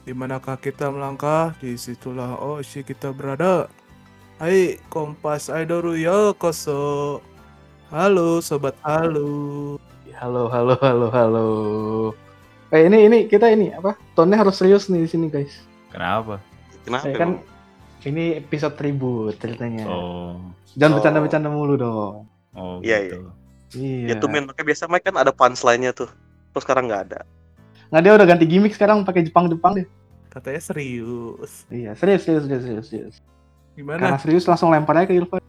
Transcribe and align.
Di 0.00 0.16
manakah 0.16 0.56
kita 0.56 0.88
melangkah, 0.88 1.52
di 1.60 1.76
situlah 1.76 2.40
Oshi 2.40 2.80
kita 2.80 3.12
berada. 3.12 3.68
Hai, 4.40 4.80
Kompas 4.88 5.52
Idol 5.52 6.00
yo 6.00 6.32
koso. 6.32 7.20
Halo, 7.92 8.40
sobat 8.40 8.72
halo. 8.80 9.76
Halo, 10.16 10.48
halo, 10.48 10.74
halo, 10.80 11.06
halo. 11.10 11.46
Eh 12.70 12.86
ini 12.86 13.04
ini 13.04 13.18
kita 13.26 13.50
ini 13.50 13.74
apa? 13.74 13.98
Tone 14.14 14.32
harus 14.32 14.56
serius 14.56 14.88
nih 14.88 15.04
di 15.04 15.10
sini 15.10 15.26
guys. 15.26 15.60
Kenapa? 15.90 16.38
Kenapa 16.86 17.04
Eh, 17.04 17.16
kan 17.18 17.28
emang? 17.36 17.44
ini 18.06 18.38
episode 18.38 18.78
tribut 18.78 19.36
ceritanya. 19.36 19.84
Oh, 19.84 20.38
Jangan 20.78 20.92
Oh. 20.92 20.96
bercanda-bercanda 20.96 21.48
mulu 21.50 21.74
dong. 21.76 22.14
oh 22.54 22.78
Iya, 22.80 23.10
gitu. 23.10 23.28
Iya. 23.76 24.06
Ya 24.06 24.14
tuh 24.16 24.30
men, 24.30 24.46
makanya 24.46 24.66
biasa 24.66 24.86
Mike 24.86 25.04
kan 25.04 25.16
ada 25.18 25.34
punchline-nya 25.34 25.92
tuh. 25.92 26.08
Terus 26.54 26.62
sekarang 26.62 26.86
nggak 26.88 27.02
ada. 27.10 27.20
Nggak 27.90 28.02
dia 28.06 28.12
udah 28.14 28.26
ganti 28.26 28.46
gimmick 28.46 28.74
sekarang 28.74 29.02
pakai 29.02 29.26
Jepang-Jepang 29.26 29.82
deh. 29.82 29.86
Katanya 30.30 30.62
serius. 30.62 31.66
Iya, 31.66 31.98
serius, 31.98 32.22
serius, 32.22 32.44
serius, 32.46 32.62
serius, 32.62 32.86
serius. 32.86 33.16
Karena 33.74 34.14
Gimana? 34.14 34.18
serius 34.22 34.46
langsung 34.46 34.70
lempar 34.70 34.94
aja 34.98 35.10
ke 35.10 35.14
Ilva. 35.18 35.38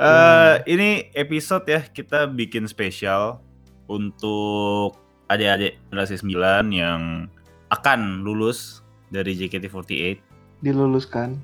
Eh, 0.00 0.56
ini 0.64 1.12
episode 1.12 1.68
ya 1.68 1.84
kita 1.84 2.24
bikin 2.24 2.64
spesial 2.64 3.44
untuk 3.84 4.96
adik-adik 5.28 5.76
generasi 5.92 6.16
9 6.24 6.72
yang 6.72 7.28
akan 7.68 8.24
lulus 8.24 8.80
dari 9.12 9.36
JKT48. 9.36 10.16
Diluluskan. 10.64 11.36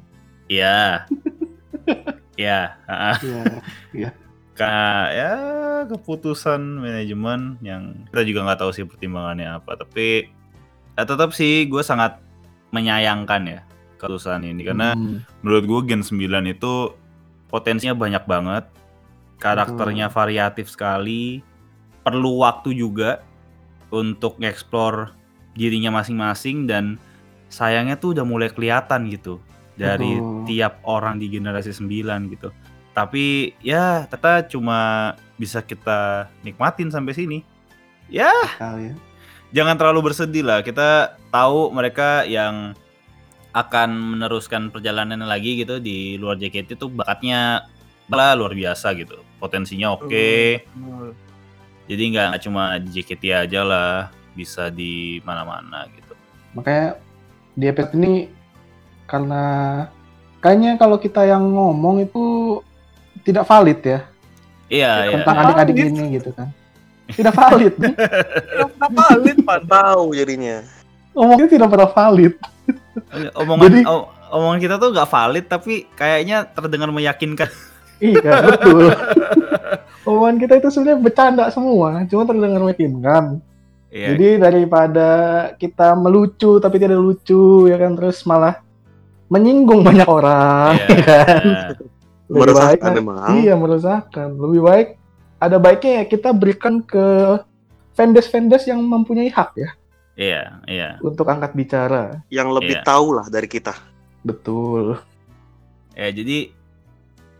Iya. 0.48 1.04
Iya, 2.36 2.76
heeh. 2.88 3.16
Iya. 3.92 4.10
Karena 4.56 5.12
ya 5.12 5.32
keputusan 5.84 6.80
manajemen 6.80 7.60
yang 7.60 8.08
kita 8.10 8.24
juga 8.24 8.40
nggak 8.48 8.60
tahu 8.64 8.70
sih 8.72 8.84
pertimbangannya 8.88 9.60
apa. 9.60 9.76
Tapi 9.76 10.32
ya 10.96 11.02
tetap 11.04 11.36
sih 11.36 11.68
gue 11.68 11.84
sangat 11.84 12.18
menyayangkan 12.72 13.42
ya 13.46 13.60
keputusan 13.96 14.44
ini 14.44 14.64
karena 14.64 14.92
Hmm. 14.92 15.24
menurut 15.40 15.64
gue 15.64 15.80
Gen 15.92 16.02
9 16.04 16.44
itu 16.48 16.92
potensinya 17.48 17.96
banyak 17.96 18.24
banget. 18.24 18.64
Karakternya 19.36 20.08
variatif 20.08 20.72
sekali. 20.72 21.44
Perlu 22.00 22.40
waktu 22.40 22.72
juga 22.72 23.20
untuk 23.92 24.40
ngeksplor 24.40 25.12
dirinya 25.52 26.00
masing-masing 26.00 26.64
dan 26.64 26.96
sayangnya 27.48 27.96
tuh 27.96 28.16
udah 28.16 28.24
mulai 28.24 28.48
kelihatan 28.48 29.08
gitu 29.12 29.40
dari 29.76 30.16
Betul. 30.16 30.44
tiap 30.48 30.74
orang 30.88 31.20
di 31.20 31.28
generasi 31.28 31.72
9 31.72 32.32
gitu. 32.32 32.48
Tapi 32.96 33.52
ya 33.60 34.08
ternyata 34.08 34.48
cuma 34.48 35.12
bisa 35.36 35.60
kita 35.60 36.32
nikmatin 36.40 36.88
sampai 36.88 37.12
sini. 37.12 37.38
Ya, 38.08 38.32
Kali 38.56 38.88
ya. 38.88 38.94
jangan 39.52 39.76
terlalu 39.76 40.08
bersedih 40.08 40.40
lah. 40.40 40.64
Kita 40.64 41.20
tahu 41.28 41.76
mereka 41.76 42.24
yang 42.24 42.72
akan 43.52 44.16
meneruskan 44.16 44.72
perjalanannya 44.72 45.28
lagi 45.28 45.60
gitu 45.60 45.76
di 45.76 46.16
luar 46.16 46.40
JKT 46.40 46.80
itu 46.80 46.88
bakatnya 46.88 47.68
lah 48.08 48.32
luar 48.32 48.56
biasa 48.56 48.96
gitu. 48.96 49.20
Potensinya 49.36 49.92
oke. 49.92 50.64
Betul. 50.64 51.12
Jadi 51.92 52.02
nggak 52.16 52.26
nggak 52.32 52.42
cuma 52.48 52.62
di 52.80 52.88
JKT 52.96 53.22
aja 53.32 53.60
lah, 53.60 54.08
bisa 54.32 54.72
di 54.72 55.20
mana-mana 55.20 55.84
gitu. 55.92 56.16
Makanya 56.56 56.96
di 57.52 57.64
episode 57.68 57.92
ini 58.00 58.14
karena 59.04 59.44
kayaknya 60.40 60.80
kalau 60.80 60.96
kita 60.96 61.28
yang 61.28 61.52
ngomong 61.52 62.04
itu 62.04 62.24
tidak 63.22 63.44
valid 63.44 63.80
ya 63.80 64.00
Iya, 64.66 64.90
iya. 65.06 65.14
tentang 65.22 65.36
adik-adik 65.46 65.76
ini 65.78 66.18
gitu 66.18 66.34
kan. 66.34 66.50
Tidak 67.06 67.30
valid. 67.30 67.74
Kenapa 68.58 68.90
valid, 68.90 69.36
Pan? 69.46 69.62
Tahu 69.62 70.04
jadinya. 70.10 70.58
Ngomongnya 71.14 71.46
tidak 71.46 71.68
pernah 71.70 71.86
valid. 71.86 72.34
Omongan 73.38 73.62
Jadi- 73.62 73.86
omongan 74.26 74.58
kita 74.58 74.74
tuh 74.76 74.90
nggak 74.90 75.06
valid 75.06 75.44
tapi 75.46 75.86
kayaknya 75.94 76.50
terdengar 76.50 76.90
meyakinkan. 76.90 77.46
Iya, 78.02 78.32
betul. 78.50 78.90
Omongan 80.02 80.36
kita 80.36 80.58
itu 80.58 80.68
sebenarnya 80.68 80.98
bercanda 80.98 81.44
semua, 81.48 82.02
cuma 82.10 82.26
terdengar 82.26 82.58
meyakinkan. 82.58 83.38
Iya. 83.86 84.06
Jadi 84.12 84.28
daripada 84.42 85.08
kita 85.56 85.94
melucu 85.94 86.58
tapi 86.58 86.76
tidak 86.76 86.98
lucu 86.98 87.70
ya 87.70 87.78
kan 87.78 87.94
terus 87.94 88.26
malah 88.26 88.58
menyinggung 89.30 89.86
banyak 89.86 90.10
orang 90.10 90.74
Iya. 90.74 90.90
ya 90.90 90.98
kan. 91.06 91.42
Lebih 92.26 92.54
baik 92.54 92.80
Meresahkan 92.82 92.92
memang. 92.98 93.34
Iya, 93.38 93.54
meresahkan. 93.54 94.28
Lebih 94.34 94.60
baik 94.62 94.88
ada 95.36 95.56
baiknya 95.60 96.02
ya 96.02 96.04
kita 96.08 96.32
berikan 96.32 96.80
ke 96.80 97.04
fanbase-fanbase 97.92 98.72
yang 98.72 98.80
mempunyai 98.80 99.28
hak 99.28 99.52
ya 99.56 99.70
Iya, 100.16 100.42
iya. 100.64 100.88
untuk 101.04 101.28
angkat 101.28 101.52
bicara. 101.52 102.24
Yang 102.32 102.48
lebih 102.56 102.76
Iya. 102.80 102.84
tahu 102.88 103.20
lah 103.20 103.28
dari 103.28 103.44
kita. 103.44 103.76
Betul. 104.24 104.96
Ya, 105.92 106.08
jadi 106.08 106.48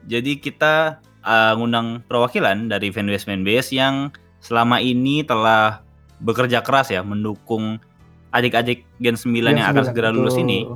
jadi 0.04 0.36
kita 0.36 1.00
uh, 1.24 1.52
ngundang 1.56 2.04
perwakilan 2.04 2.68
dari 2.68 2.92
fanbase 2.92 3.24
fanbase 3.24 3.72
yang 3.72 4.12
selama 4.44 4.84
ini 4.84 5.24
telah 5.24 5.80
bekerja 6.20 6.60
keras 6.60 6.92
ya 6.92 7.00
mendukung 7.00 7.80
adik-adik 8.28 8.84
Gen 9.00 9.16
9 9.16 9.56
yang 9.56 9.68
akan 9.72 9.84
segera 9.88 10.12
lulus 10.12 10.36
ini. 10.36 10.68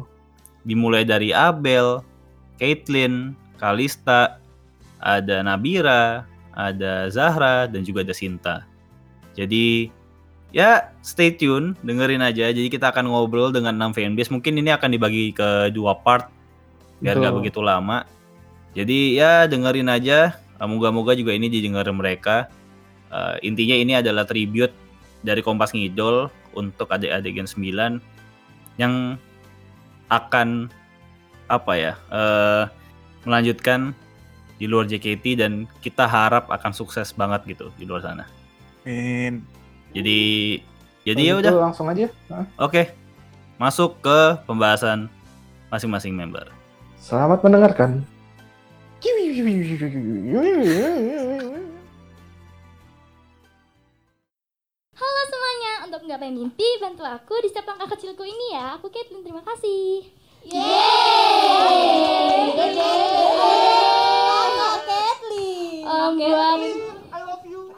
Dimulai 0.65 1.05
dari 1.05 1.37
Abel, 1.37 2.01
Caitlyn, 2.57 3.37
Kalista, 3.61 4.41
ada 4.97 5.45
Nabira, 5.45 6.25
ada 6.57 7.13
Zahra 7.13 7.69
dan 7.69 7.85
juga 7.85 8.01
ada 8.01 8.17
Sinta. 8.17 8.65
Jadi 9.37 9.93
ya 10.51 10.91
stay 11.05 11.37
tune, 11.37 11.77
dengerin 11.85 12.25
aja. 12.25 12.49
Jadi 12.49 12.73
kita 12.73 12.89
akan 12.89 13.13
ngobrol 13.13 13.53
dengan 13.53 13.77
6 13.77 14.01
fanbase. 14.01 14.33
Mungkin 14.33 14.57
ini 14.57 14.73
akan 14.73 14.97
dibagi 14.97 15.37
ke 15.37 15.69
dua 15.77 15.93
part 16.01 16.33
biar 17.01 17.17
nggak 17.21 17.37
begitu 17.37 17.61
lama. 17.61 18.09
Jadi 18.73 19.21
ya 19.21 19.45
dengerin 19.45 19.93
aja. 19.93 20.35
Uh, 20.61 20.69
Moga-moga 20.69 21.17
juga 21.17 21.33
ini 21.33 21.49
didengar 21.49 21.89
mereka. 21.93 22.49
Uh, 23.11 23.37
intinya 23.45 23.77
ini 23.77 23.97
adalah 23.97 24.25
tribute 24.25 24.73
dari 25.21 25.45
Kompas 25.45 25.77
Ngidol 25.77 26.31
untuk 26.57 26.89
adik-adik 26.91 27.37
Gen 27.37 27.49
9 27.49 28.01
yang 28.81 29.21
akan 30.11 30.73
apa 31.51 31.73
ya 31.75 31.93
eh, 32.15 32.65
melanjutkan 33.25 33.93
di 34.61 34.69
luar 34.69 34.85
JKT 34.85 35.41
dan 35.41 35.65
kita 35.81 36.05
harap 36.05 36.53
akan 36.53 36.73
sukses 36.77 37.17
banget 37.17 37.57
gitu 37.57 37.73
di 37.81 37.89
luar 37.89 38.05
sana. 38.05 38.25
Min. 38.85 39.41
Jadi 39.97 40.21
jadi 41.05 41.23
ya 41.23 41.35
gitu 41.41 41.49
udah 41.49 41.55
langsung 41.71 41.89
aja. 41.89 42.07
Oke 42.61 42.93
masuk 43.61 44.01
ke 44.01 44.41
pembahasan 44.49 45.13
masing-masing 45.69 46.17
member. 46.17 46.49
Selamat 46.97 47.45
mendengarkan. 47.45 48.01
Halo 55.01 55.21
semuanya, 55.29 55.73
untuk 55.89 56.01
menggapai 56.05 56.33
mimpi, 56.33 56.69
bantu 56.81 57.05
aku 57.05 57.41
di 57.41 57.49
setiap 57.49 57.73
langkah 57.73 57.97
kecilku 57.97 58.25
ini 58.25 58.57
ya. 58.57 58.77
Aku 58.77 58.93
Caitlyn, 58.93 59.25
terima 59.25 59.41
kasih. 59.45 60.20
Yeay! 60.41 61.85
Kathleen. 64.87 65.85
Um. 65.85 66.17
I 67.13 67.21
love 67.21 67.45
you. 67.45 67.77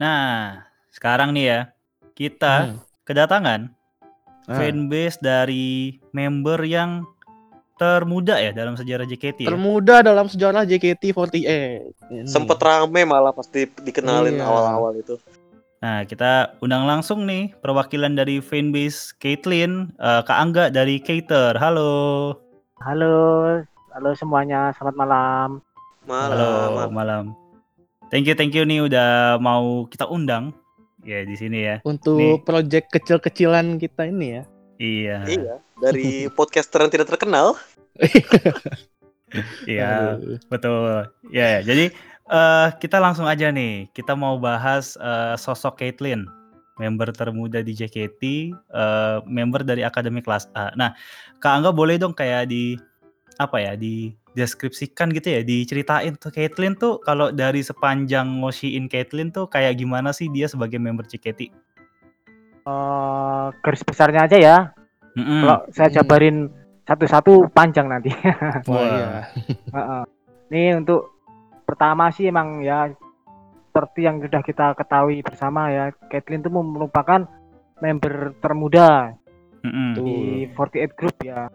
Nah, 0.00 0.64
sekarang 0.90 1.36
nih 1.36 1.44
ya 1.46 1.60
kita 2.16 2.54
Hmm. 2.66 2.78
kedatangan 3.04 3.60
Ah. 4.48 4.56
fanbase 4.56 5.20
dari 5.20 6.00
member 6.10 6.56
yang 6.64 7.04
termuda 7.76 8.36
ya 8.36 8.52
dalam 8.52 8.76
sejarah 8.76 9.04
JKT 9.04 9.44
ya. 9.44 9.48
termuda 9.48 10.00
dalam 10.00 10.28
sejarah 10.28 10.64
JKT48. 10.64 11.48
Ini. 12.10 12.28
Sempet 12.28 12.58
rame 12.58 13.04
malah 13.04 13.32
pasti 13.32 13.64
dikenalin 13.64 14.36
Iya. 14.36 14.44
awal-awal 14.44 14.92
itu. 14.96 15.16
Nah, 15.80 16.04
kita 16.04 16.60
undang 16.60 16.84
langsung 16.84 17.24
nih 17.24 17.56
perwakilan 17.64 18.12
dari 18.12 18.44
fanbase 18.44 19.16
Caitlyn, 19.16 19.88
eh, 19.96 20.20
Kak 20.28 20.36
Angga 20.36 20.68
dari 20.68 21.00
Cater. 21.00 21.56
Halo. 21.56 22.36
Halo, 22.84 23.16
halo 23.96 24.10
semuanya, 24.12 24.76
selamat 24.76 24.96
malam. 25.00 25.48
Malam. 26.04 26.36
Halo, 26.36 26.50
malam. 26.52 26.90
malam. 26.92 27.24
Thank 28.12 28.28
you, 28.28 28.36
thank 28.36 28.52
you 28.52 28.68
nih 28.68 28.84
udah 28.84 29.40
mau 29.40 29.88
kita 29.88 30.04
undang 30.04 30.52
ya 31.00 31.24
di 31.24 31.32
sini 31.32 31.64
ya. 31.64 31.76
Untuk 31.88 32.20
Nih. 32.20 32.36
project 32.44 32.92
kecil-kecilan 33.00 33.80
kita 33.80 34.04
ini 34.04 34.36
ya. 34.36 34.42
Iya. 34.76 35.18
Iya, 35.32 35.54
dari 35.80 36.08
podcaster 36.36 36.84
yang 36.84 36.92
tidak 36.92 37.08
terkenal. 37.08 37.56
Iya, 39.62 40.18
betul. 40.50 41.06
Ya, 41.30 41.46
ya. 41.54 41.60
jadi 41.62 41.94
eh, 42.30 42.68
kita 42.78 43.02
langsung 43.02 43.26
aja 43.26 43.50
nih. 43.50 43.90
Kita 43.90 44.14
mau 44.14 44.38
bahas 44.38 44.94
eh, 44.96 45.34
sosok 45.34 45.82
Caitlyn, 45.82 46.24
member 46.78 47.10
termuda 47.10 47.60
di 47.60 47.74
JKT, 47.74 48.22
eh, 48.54 49.18
member 49.26 49.66
dari 49.66 49.82
Akademi 49.82 50.22
Kelas 50.22 50.46
A. 50.54 50.70
Nah, 50.78 50.94
Kak 51.42 51.60
Angga 51.60 51.70
boleh 51.74 51.98
dong 51.98 52.14
kayak 52.14 52.48
di 52.48 52.78
apa 53.40 53.56
ya, 53.58 53.72
di 53.74 54.14
deskripsikan 54.38 55.10
gitu 55.10 55.26
ya, 55.26 55.42
diceritain 55.42 56.14
tuh 56.14 56.30
Caitlyn 56.30 56.78
tuh 56.78 57.02
kalau 57.02 57.34
dari 57.34 57.66
sepanjang 57.66 58.40
ngoshiin 58.44 58.86
Caitlyn 58.86 59.34
tuh 59.34 59.50
kayak 59.50 59.82
gimana 59.82 60.14
sih 60.14 60.30
dia 60.30 60.46
sebagai 60.46 60.78
member 60.78 61.02
JKT? 61.02 61.50
Eh, 62.60 63.46
garis 63.64 63.82
besarnya 63.82 64.28
aja 64.28 64.36
ya. 64.38 64.56
Mhm. 65.18 65.40
Kalau 65.42 65.58
saya 65.74 65.88
Hmm. 65.90 65.96
jabarin 65.96 66.36
satu-satu 66.86 67.50
panjang 67.50 67.86
nanti. 67.90 68.10
Wah, 68.70 68.82
iya. 68.82 69.08
Heeh. 69.74 70.02
Nih 70.50 70.68
untuk 70.78 71.19
pertama 71.70 72.10
sih 72.10 72.26
emang 72.26 72.60
ya 72.60 72.90
seperti 73.70 74.02
yang 74.02 74.18
sudah 74.18 74.42
kita 74.42 74.74
ketahui 74.74 75.22
bersama 75.22 75.70
ya, 75.70 75.84
Caitlyn 76.10 76.42
itu 76.42 76.50
merupakan 76.50 77.22
member 77.78 78.34
termuda 78.42 79.14
Mhm. 79.60 79.92
Tuh. 79.94 80.02
di 80.02 80.16
48 80.50 80.90
group 80.92 81.16
ya. 81.20 81.46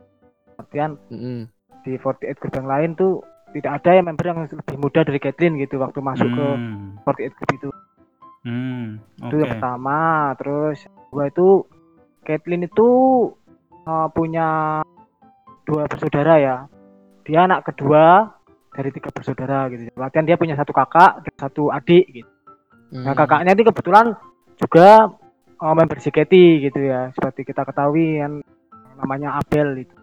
Artian 0.56 0.96
Mm-mm. 1.12 1.52
di 1.84 2.00
48 2.00 2.40
group 2.40 2.54
yang 2.56 2.70
lain 2.70 2.90
tuh 2.96 3.20
tidak 3.52 3.82
ada 3.82 3.92
yang 3.92 4.06
member 4.08 4.26
yang 4.26 4.40
lebih 4.46 4.78
muda 4.78 5.02
dari 5.02 5.20
Caitlyn 5.20 5.58
gitu 5.58 5.76
waktu 5.78 6.00
masuk 6.00 6.30
ke 6.30 6.48
Hmm. 6.56 6.96
48 7.04 7.34
group 7.34 7.52
itu. 7.52 7.70
Hmm, 8.46 9.02
Itu 9.18 9.36
yang 9.36 9.50
oke. 9.50 9.54
pertama, 9.58 9.98
terus 10.38 10.78
dua 11.10 11.28
itu 11.28 11.66
Caitlyn 12.22 12.64
itu 12.64 12.88
uh, 13.84 14.08
punya 14.10 14.80
dua 15.66 15.90
bersaudara 15.90 16.38
ya. 16.38 16.58
Dia 17.26 17.50
anak 17.50 17.66
kedua 17.66 18.35
dari 18.76 18.92
tiga 18.92 19.10
bersaudara 19.16 19.72
gitu. 19.72 19.88
Latihan 19.96 20.28
dia 20.28 20.36
punya 20.36 20.60
satu 20.60 20.76
kakak 20.76 21.24
dan 21.24 21.36
satu 21.40 21.72
adik 21.72 22.06
gitu. 22.12 22.30
Nah 22.92 23.16
Mm. 23.16 23.18
kakaknya 23.18 23.52
ini 23.56 23.64
kebetulan 23.66 24.06
juga 24.60 25.10
uh, 25.64 25.74
member 25.74 25.98
JKT 25.98 26.34
gitu 26.70 26.80
ya. 26.84 27.10
Seperti 27.16 27.48
kita 27.48 27.64
ketahui 27.64 28.20
kan 28.20 28.44
namanya 29.00 29.40
Abel 29.40 29.88
itu. 29.88 29.96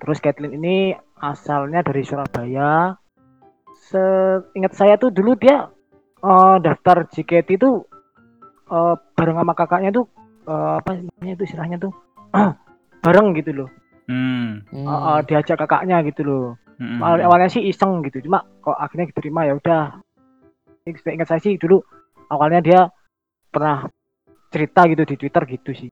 Terus 0.00 0.20
Caitlyn 0.20 0.56
ini 0.56 0.92
asalnya 1.20 1.80
dari 1.80 2.04
Surabaya. 2.04 2.96
Seingat 3.90 4.76
saya 4.76 4.94
tuh 5.00 5.10
dulu 5.10 5.34
dia 5.34 5.66
uh, 6.22 6.56
daftar 6.60 7.08
JKT 7.10 7.58
itu 7.58 7.82
uh, 8.70 8.94
bareng 9.16 9.36
sama 9.40 9.52
kakaknya 9.56 9.90
tuh 9.90 10.06
uh, 10.46 10.78
apa 10.78 11.00
namanya 11.00 11.32
itu 11.34 11.44
istilahnya 11.48 11.76
tuh 11.82 11.92
bareng 13.04 13.34
gitu 13.36 13.64
loh. 13.64 13.68
Hmm. 14.06 14.62
Mm. 14.70 14.86
Uh, 14.86 14.90
uh, 14.90 15.18
diajak 15.26 15.58
kakaknya 15.58 16.00
gitu 16.06 16.22
loh. 16.24 16.46
Awal- 16.80 17.24
awalnya 17.28 17.52
sih 17.52 17.62
iseng 17.68 18.00
gitu 18.08 18.24
cuma 18.24 18.40
kok 18.64 18.76
akhirnya 18.76 19.12
diterima 19.12 19.44
ya 19.44 19.52
udah. 19.56 20.00
Ini 20.88 20.96
ingat 20.96 21.28
saya 21.28 21.40
sih 21.44 21.60
dulu 21.60 21.84
awalnya 22.32 22.60
dia 22.64 22.80
pernah 23.52 23.84
cerita 24.48 24.88
gitu 24.88 25.04
di 25.04 25.14
Twitter 25.20 25.42
gitu 25.44 25.70
sih. 25.76 25.90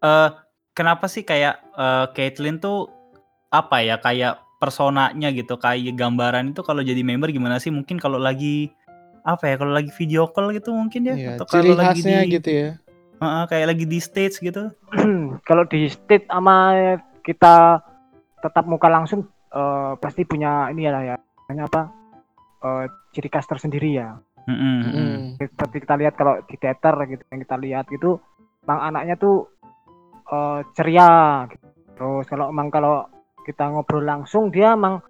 Eh, 0.00 0.28
kenapa 0.72 1.04
sih 1.06 1.22
kayak 1.22 1.60
eh, 1.76 2.06
Caitlyn 2.16 2.56
tuh 2.56 2.88
apa 3.52 3.84
ya 3.84 4.00
kayak 4.00 4.40
personanya 4.56 5.28
gitu 5.36 5.60
kayak 5.60 5.92
gambaran 5.92 6.56
itu 6.56 6.64
kalau 6.64 6.80
jadi 6.80 7.04
member 7.04 7.28
gimana 7.28 7.60
sih? 7.60 7.68
Mungkin 7.68 8.00
kalau 8.00 8.16
lagi 8.16 8.72
apa 9.26 9.52
ya 9.52 9.54
kalau 9.60 9.76
lagi 9.76 9.92
video 9.92 10.32
call 10.32 10.54
gitu 10.56 10.72
mungkin 10.72 11.12
ya? 11.12 11.14
Iya, 11.14 11.30
atau 11.36 11.44
kalau 11.44 11.76
lagi 11.76 12.00
di 12.00 12.40
gitu 12.40 12.50
ya. 12.50 12.70
Heeh, 13.16 13.44
kayak 13.48 13.66
lagi 13.72 13.84
di 13.88 13.98
stage 14.00 14.44
gitu. 14.44 14.68
Kalau 15.48 15.64
di 15.64 15.88
state 15.88 16.28
sama 16.28 16.76
kita 17.24 17.80
tetap 18.44 18.64
muka 18.68 18.92
langsung 18.92 19.24
eh, 19.52 19.92
pasti 20.00 20.22
punya 20.26 20.70
ini 20.72 20.86
ya 20.86 21.00
ya 21.02 21.16
namanya 21.46 21.62
apa 21.70 21.82
eh, 22.64 22.84
ciri 23.14 23.28
khas 23.30 23.46
tersendiri 23.46 23.90
ya. 23.94 24.18
Mm. 24.46 25.42
seperti 25.42 25.82
kita 25.82 25.98
lihat 25.98 26.14
kalau 26.14 26.38
di 26.46 26.54
teater 26.54 26.94
gitu 27.10 27.22
yang 27.34 27.40
kita 27.42 27.56
lihat 27.58 27.84
gitu 27.90 28.22
emang 28.62 28.78
anaknya 28.78 29.18
tuh 29.18 29.50
eh, 30.30 30.60
ceria 30.70 31.50
gitu. 31.50 31.66
terus 31.98 32.24
kalau 32.30 32.54
emang 32.54 32.70
kalau 32.70 33.10
kita 33.42 33.66
ngobrol 33.66 34.06
langsung 34.06 34.54
dia 34.54 34.78
emang 34.78 35.02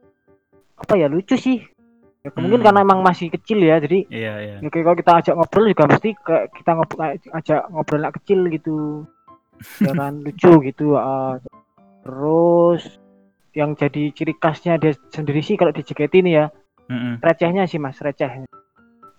apa 0.77 0.93
ya 0.97 1.09
lucu 1.09 1.37
sih 1.37 1.61
ya, 2.25 2.29
mungkin 2.37 2.61
Hmm. 2.61 2.67
karena 2.69 2.81
emang 2.81 3.01
masih 3.05 3.29
kecil 3.29 3.61
ya 3.61 3.77
jadi 3.77 4.09
iya 4.09 4.33
iya 4.41 4.57
ya, 4.65 4.69
kalau 4.73 4.97
kita 4.97 5.13
ajak 5.21 5.35
ngobrol 5.37 5.69
juga 5.69 5.85
mesti 5.85 6.11
kayak 6.17 6.45
kita 6.57 6.71
ngobrol 6.73 7.01
ajak 7.13 7.61
ngobrol 7.73 8.01
anak 8.01 8.15
kecil 8.21 8.41
gitu 8.49 8.77
kan 10.01 10.21
lucu 10.25 10.53
gitu 10.65 10.97
eh. 10.97 11.35
terus 12.05 12.83
yang 13.57 13.73
jadi 13.73 14.13
ciri 14.13 14.37
khasnya 14.37 14.77
dia 14.77 14.93
sendiri 15.09 15.41
sih 15.41 15.57
kalau 15.57 15.73
di 15.73 15.81
JKT 15.81 16.13
ini 16.21 16.37
ya 16.37 16.53
Mm-mm. 16.93 17.25
recehnya 17.25 17.65
sih 17.65 17.81
mas 17.81 17.97
receh 17.99 18.45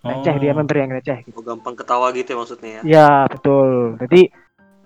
receh 0.05 0.35
dia 0.37 0.53
Oh. 0.53 0.57
member 0.61 0.77
yang 0.77 0.93
receh 0.93 1.25
Oh, 1.33 1.41
gampang 1.41 1.73
ketawa 1.73 2.13
gitu 2.13 2.29
ya 2.31 2.37
maksudnya 2.37 2.69
ya. 2.69 2.81
Ya 2.85 3.09
betul. 3.25 3.97
Jadi 3.97 4.29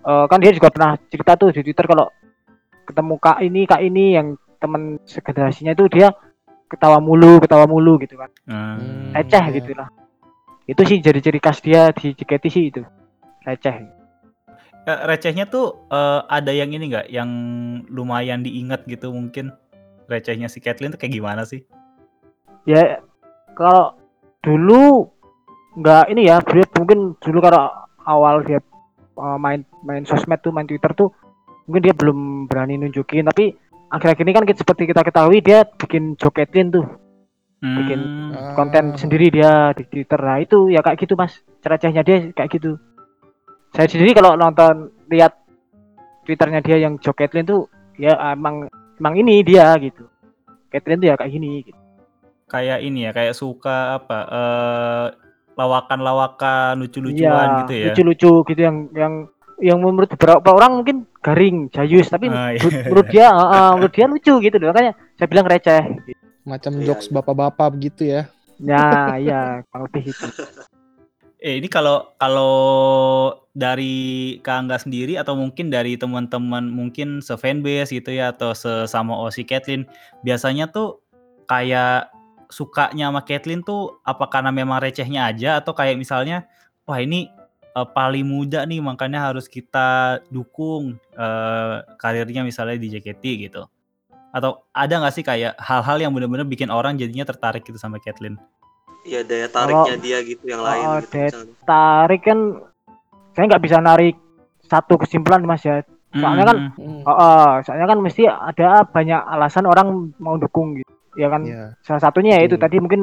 eh, 0.08 0.26
kan 0.32 0.40
dia 0.40 0.52
juga 0.56 0.72
pernah 0.72 0.96
cerita 1.12 1.36
tuh 1.36 1.52
di 1.52 1.62
Twitter 1.68 1.86
kalau 1.86 2.08
ketemu 2.88 3.14
kak 3.20 3.38
ini 3.44 3.62
kak 3.68 3.82
ini 3.84 4.06
yang 4.16 4.28
teman 4.58 4.98
segenerasinya 5.04 5.76
itu 5.76 5.86
dia 5.92 6.16
ketawa 6.72 7.04
mulu 7.04 7.44
ketawa 7.44 7.68
mulu 7.68 8.00
gitu 8.00 8.16
kan. 8.16 8.32
Hmm. 8.48 9.12
Receh 9.12 9.46
iya. 9.52 9.56
gitu 9.60 9.72
lah. 9.76 9.92
Itu 10.64 10.82
sih 10.88 11.04
jadi 11.04 11.20
ciri 11.20 11.44
khas 11.44 11.60
dia 11.60 11.92
di 11.92 12.16
JKT 12.16 12.44
sih 12.48 12.64
itu. 12.72 12.82
Receh. 13.44 14.01
Eh, 14.82 15.00
recehnya 15.06 15.46
tuh 15.46 15.78
eh, 15.88 16.22
ada 16.26 16.50
yang 16.50 16.74
ini 16.74 16.90
nggak? 16.90 17.08
Yang 17.14 17.30
lumayan 17.94 18.42
diingat 18.42 18.90
gitu 18.90 19.14
mungkin? 19.14 19.54
Recehnya 20.10 20.50
si 20.50 20.58
Caitlyn 20.58 20.90
tuh 20.90 20.98
kayak 20.98 21.14
gimana 21.14 21.46
sih? 21.46 21.62
Ya 22.66 22.98
kalau 23.54 23.94
dulu 24.42 25.06
nggak 25.78 26.10
ini 26.12 26.28
ya 26.28 26.42
dia 26.42 26.66
mungkin 26.76 27.14
dulu 27.22 27.40
kalau 27.40 27.70
awal 28.04 28.42
dia 28.42 28.58
eh, 29.14 29.38
main 29.38 29.62
main 29.86 30.02
sosmed 30.02 30.42
tuh 30.42 30.50
main 30.50 30.66
Twitter 30.66 30.90
tuh 30.98 31.14
mungkin 31.70 31.86
dia 31.86 31.94
belum 31.94 32.50
berani 32.50 32.82
nunjukin. 32.82 33.30
Tapi 33.30 33.54
akhir-akhir 33.88 34.24
ini 34.26 34.34
kan 34.34 34.46
kita- 34.50 34.62
seperti 34.66 34.90
kita 34.90 35.06
ketahui 35.06 35.46
dia 35.46 35.62
bikin 35.64 36.18
joketin 36.18 36.74
tuh. 36.74 36.86
Bikin 37.62 38.02
Hmm. 38.34 38.58
konten 38.58 38.86
Ah. 38.92 38.98
sendiri 38.98 39.30
dia 39.30 39.70
di 39.78 39.86
Twitter. 39.86 40.18
Nah 40.18 40.42
itu 40.42 40.74
ya 40.74 40.82
kayak 40.82 40.98
gitu 40.98 41.14
mas. 41.14 41.38
Cerecehnya 41.62 42.02
dia 42.02 42.34
kayak 42.34 42.50
gitu 42.58 42.82
saya 43.72 43.88
sendiri 43.88 44.12
kalau 44.12 44.36
nonton 44.36 44.92
lihat 45.08 45.36
Twitternya 46.22 46.62
dia 46.62 46.78
yang 46.78 46.96
joketlin 46.98 47.44
tuh 47.44 47.66
ya 47.96 48.14
emang 48.32 48.68
emang 48.98 49.14
ini 49.16 49.42
dia 49.42 49.74
gitu 49.78 50.06
Caitlyn 50.70 51.00
tuh 51.00 51.08
ya 51.08 51.16
kayak 51.16 51.32
gini 51.32 51.66
gitu. 51.66 51.80
kayak 52.46 52.80
ini 52.80 53.04
ya 53.04 53.12
kayak 53.12 53.34
suka 53.34 53.98
apa 53.98 54.18
eh 54.28 55.08
lawakan-lawakan 55.52 56.80
lucu-lucuan 56.80 57.48
Iya, 57.48 57.60
gitu 57.62 57.74
ya 57.74 57.86
lucu-lucu 57.90 58.32
gitu 58.48 58.62
yang 58.62 58.78
yang 58.94 59.14
yang 59.62 59.78
menurut 59.78 60.10
beberapa 60.10 60.50
orang 60.50 60.82
mungkin 60.82 60.98
garing 61.22 61.70
jayus 61.70 62.10
tapi 62.10 62.28
Ah, 62.28 62.50
iya. 62.50 62.66
menurut, 62.88 63.08
dia 63.08 63.30
ah, 63.30 63.78
menurut 63.78 63.94
dia 63.94 64.06
lucu 64.08 64.34
gitu 64.42 64.56
loh 64.58 64.72
makanya 64.72 64.92
saya 65.16 65.28
bilang 65.28 65.46
receh 65.46 65.84
Macam 66.42 66.74
Iya, 66.74 66.86
jokes 66.88 67.06
iya. 67.06 67.14
bapak-bapak 67.14 67.68
begitu 67.72 68.02
ya. 68.10 68.22
nah 68.58 69.18
iya 69.18 69.62
kurang 69.70 69.90
lebih 69.90 70.04
itu 70.10 70.26
Eh, 71.42 71.58
ini 71.58 71.66
kalau 71.66 72.14
kalau 72.22 72.54
dari 73.58 74.38
Kak 74.46 74.58
Angga 74.62 74.78
sendiri 74.78 75.18
atau 75.18 75.34
mungkin 75.34 75.74
dari 75.74 75.98
teman-teman 75.98 76.70
mungkin 76.70 77.18
se-fanbase 77.18 77.98
gitu 77.98 78.14
ya 78.14 78.30
atau 78.30 78.54
sesama 78.54 79.18
OC 79.26 79.50
Caitlyn, 79.50 79.90
biasanya 80.22 80.70
tuh 80.70 81.02
kayak 81.50 82.14
sukanya 82.54 83.10
sama 83.10 83.26
Caitlyn 83.26 83.66
tuh 83.66 83.98
apa 84.06 84.30
karena 84.30 84.54
memang 84.54 84.86
recehnya 84.86 85.34
aja 85.34 85.58
atau 85.58 85.74
kayak 85.74 85.98
misalnya 85.98 86.46
wah 86.86 87.02
ini 87.02 87.34
eh, 87.74 87.88
paling 87.90 88.22
muda 88.22 88.62
nih 88.70 88.78
makanya 88.78 89.34
harus 89.34 89.50
kita 89.50 90.22
dukung 90.30 91.02
eh, 91.18 91.76
karirnya 91.98 92.46
misalnya 92.46 92.78
di 92.78 92.94
JKT 92.94 93.50
gitu. 93.50 93.66
Atau 94.30 94.62
ada 94.78 94.94
nggak 94.94 95.14
sih 95.18 95.26
kayak 95.26 95.58
hal-hal 95.58 95.98
yang 96.06 96.14
benar-benar 96.14 96.46
bikin 96.46 96.70
orang 96.70 97.02
jadinya 97.02 97.26
tertarik 97.26 97.66
gitu 97.66 97.82
sama 97.82 97.98
Caitlyn? 97.98 98.38
Iya 99.02 99.20
daya 99.22 99.48
tariknya 99.48 99.82
Kalau- 99.92 100.04
dia 100.04 100.18
gitu 100.22 100.44
yang 100.46 100.62
lain 100.62 100.86
Oh, 100.86 100.98
gitu. 101.00 101.10
daya- 101.12 101.26
misalnya. 101.28 101.56
tarik 101.64 102.22
kan 102.22 102.40
saya 103.32 103.46
nggak 103.48 103.64
bisa 103.64 103.78
narik 103.80 104.16
satu 104.64 104.94
kesimpulan 104.98 105.42
mas 105.42 105.62
ya 105.62 105.82
Soalnya 106.12 106.44
kan 106.44 106.58
Mm, 106.76 106.76
Mm. 106.76 107.02
Oh, 107.02 107.16
oh, 107.16 107.50
soalnya 107.64 107.88
kan 107.88 108.00
mesti 108.00 108.28
ada 108.28 108.84
banyak 108.84 109.16
alasan 109.24 109.64
orang 109.64 109.88
mau 110.20 110.36
dukung 110.36 110.76
gitu. 110.76 110.92
Ya 111.16 111.32
kan 111.32 111.40
Iya. 111.42 111.72
salah 111.80 112.04
satunya 112.04 112.36
ya 112.36 112.44
itu 112.44 112.60
Betul. 112.60 112.64
tadi 112.68 112.78
mungkin 112.78 113.02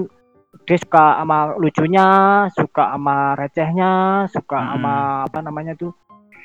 dia 0.63 0.77
suka 0.77 1.17
sama 1.17 1.57
lucunya, 1.57 2.09
suka 2.53 2.93
sama 2.93 3.33
recehnya, 3.35 3.93
suka 4.29 4.61
Mm-mm. 4.61 4.71
sama 4.71 4.95
apa 5.25 5.39
namanya 5.41 5.73
tuh 5.73 5.97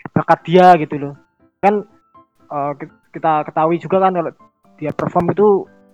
bakat 0.09 0.39
dia 0.45 0.71
gitu 0.77 0.95
loh. 0.97 1.13
Kan 1.59 1.83
eh, 2.47 2.71
ki- 2.79 2.95
kita 3.11 3.43
ketahui 3.43 3.75
juga 3.77 3.99
kan 3.99 4.15
kalau 4.15 4.31
dia 4.77 4.91
perform 4.93 5.25
itu 5.29 5.47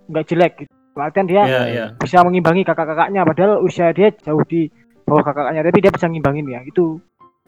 nggak 0.06 0.26
jelek 0.28 0.54
gitu. 0.60 0.74
Latihan 1.00 1.26
dia 1.26 1.44
Iya, 1.48 1.62
iya. 1.72 1.86
bisa 1.96 2.20
mengimbangi 2.22 2.68
kakak-kakaknya 2.68 3.24
padahal 3.24 3.64
usia 3.64 3.96
dia 3.96 4.12
jauh 4.12 4.44
di 4.44 4.68
bawah 5.08 5.24
kakak-kakaknya 5.24 5.62
tapi 5.64 5.80
dia 5.80 5.92
bisa 5.96 6.06
ngimbangin 6.12 6.46
ya 6.52 6.60
itu 6.62 7.00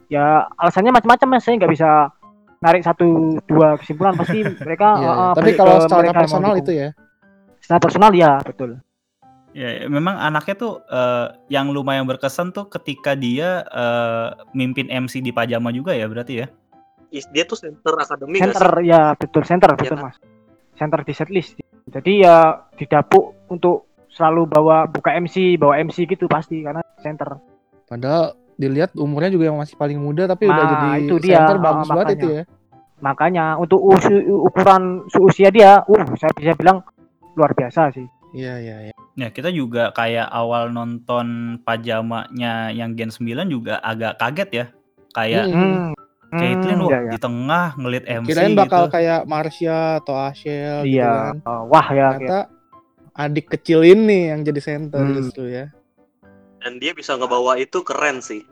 ya 0.08 0.48
alasannya 0.56 0.92
macam-macam 0.96 1.28
mas 1.38 1.44
saya 1.44 1.60
nggak 1.60 1.72
bisa 1.72 1.90
narik 2.62 2.82
satu 2.82 3.38
dua 3.46 3.76
kesimpulan 3.78 4.16
pasti 4.16 4.42
mereka 4.66 4.88
Iya, 4.98 5.10
uh, 5.10 5.14
uh, 5.14 5.32
Tapi 5.36 5.44
balik 5.44 5.56
kalau 5.60 5.76
secara 5.84 6.12
personal 6.14 6.54
itu 6.56 6.72
ya. 6.72 6.90
secara 7.60 7.80
personal 7.80 8.12
ya 8.16 8.40
betul 8.42 8.80
Ya, 9.52 9.84
ya, 9.84 9.92
memang 9.92 10.16
anaknya 10.16 10.56
tuh 10.56 10.74
eh, 10.88 11.28
yang 11.52 11.76
lumayan 11.76 12.08
berkesan 12.08 12.56
tuh 12.56 12.72
ketika 12.72 13.20
dia 13.20 13.68
eh, 13.68 14.28
mimpin 14.56 14.88
MC 14.88 15.20
di 15.20 15.36
Pajama 15.36 15.76
juga 15.76 15.92
ya 15.92 16.08
berarti 16.08 16.40
ya. 16.40 16.48
Dia 17.12 17.44
tuh 17.44 17.60
center 17.60 18.00
akademi 18.00 18.40
nggak 18.40 18.56
center 18.56 18.72
sih? 18.80 18.88
ya 18.88 19.02
betul 19.20 19.44
center 19.44 19.76
betul 19.76 20.00
kan? 20.00 20.08
mas 20.08 20.16
center 20.80 21.04
di 21.04 21.12
setlist 21.12 21.60
jadi 21.92 22.12
ya 22.24 22.36
didapuk 22.80 23.41
untuk 23.52 23.84
selalu 24.08 24.48
bawa 24.48 24.88
buka 24.88 25.12
MC, 25.14 25.56
bawa 25.56 25.76
MC 25.78 26.04
gitu 26.06 26.26
pasti 26.26 26.64
karena 26.64 26.80
center. 26.98 27.36
Padahal 27.86 28.32
dilihat 28.56 28.96
umurnya 28.96 29.28
juga 29.30 29.46
yang 29.46 29.58
masih 29.58 29.76
paling 29.76 29.98
muda 29.98 30.24
tapi 30.26 30.46
udah 30.46 30.56
Nah, 30.58 30.72
jadi 30.72 30.88
itu 31.02 31.16
dia. 31.20 31.36
center 31.38 31.58
Oh, 31.58 31.62
bagus 31.62 31.88
banget 31.88 32.06
makanya. 32.08 32.16
itu 32.18 32.28
ya. 32.32 32.44
Makanya 33.02 33.46
untuk 33.58 33.80
usu- 33.82 34.26
ukuran 34.46 34.84
seusia 35.08 35.50
dia, 35.50 35.82
uh 35.82 36.04
saya 36.16 36.32
bisa 36.32 36.54
bilang 36.54 36.86
luar 37.34 37.52
biasa 37.52 37.90
sih. 37.92 38.06
Iya 38.32 38.54
iya 38.58 38.76
iya. 38.86 38.94
Ya, 39.14 39.28
kita 39.28 39.50
juga 39.50 39.92
kayak 39.92 40.24
awal 40.26 40.70
nonton 40.70 41.58
pajamanya 41.62 42.70
yang 42.70 42.94
Gen 42.94 43.10
9 43.10 43.20
juga 43.46 43.82
agak 43.82 44.16
kaget 44.18 44.50
ya. 44.52 44.66
Kayak 45.12 45.46
Mm-mm. 45.46 45.74
Hmm. 45.84 45.92
Caitlyn 46.32 46.80
hmm, 46.80 46.86
wah 46.86 46.92
iya, 46.94 47.00
iya. 47.02 47.12
di 47.12 47.18
tengah 47.20 47.68
ngelit 47.76 48.06
MC 48.08 48.28
Kirain 48.30 48.56
bakal 48.56 48.88
gitu. 48.88 48.94
kayak 48.96 49.22
Marsha 49.26 50.00
atau 50.00 50.16
Ashel 50.16 50.88
gitu 50.88 50.96
Iya. 50.96 51.12
kan. 51.12 51.36
Oh, 51.44 51.62
wah 51.68 51.88
ya. 51.92 52.08
Ternyata 52.16 52.40
adik 53.14 53.50
kecil 53.50 53.82
ini 53.82 54.30
yang 54.30 54.42
jadi 54.42 54.60
center 54.60 55.00
Hmm. 55.00 55.16
justru 55.16 55.48
ya. 55.48 55.68
Dan 56.60 56.78
dia 56.78 56.94
bisa 56.94 57.14
ngebawa 57.14 57.58
itu 57.58 57.82
keren 57.82 58.20
sih. 58.20 58.46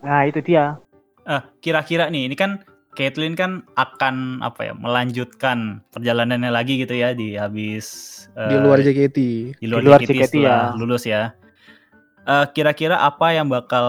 Nah 0.00 0.24
itu 0.24 0.38
dia. 0.40 0.76
Eh, 1.22 1.42
kira-kira 1.58 2.06
nih, 2.06 2.28
ini 2.28 2.36
kan 2.36 2.62
Caitlyn 2.92 3.34
kan 3.34 3.60
akan 3.74 4.40
apa 4.40 4.60
ya, 4.62 4.72
melanjutkan 4.72 5.84
perjalanannya 5.90 6.48
lagi 6.48 6.78
gitu 6.78 6.94
ya 6.94 7.12
di 7.12 7.34
habis 7.34 7.84
Di 8.32 8.52
eh, 8.52 8.60
luar 8.60 8.80
JKT. 8.80 9.18
di 9.54 9.66
luar, 9.66 9.80
Di 9.80 9.86
luar 9.86 10.00
JKT 10.00 10.12
JKT 10.16 10.34
ya. 10.38 10.56
lulus 10.72 11.04
ya. 11.04 11.36
Eh, 12.22 12.46
kira-kira 12.50 12.98
apa 12.98 13.32
yang 13.32 13.46
bakal 13.46 13.86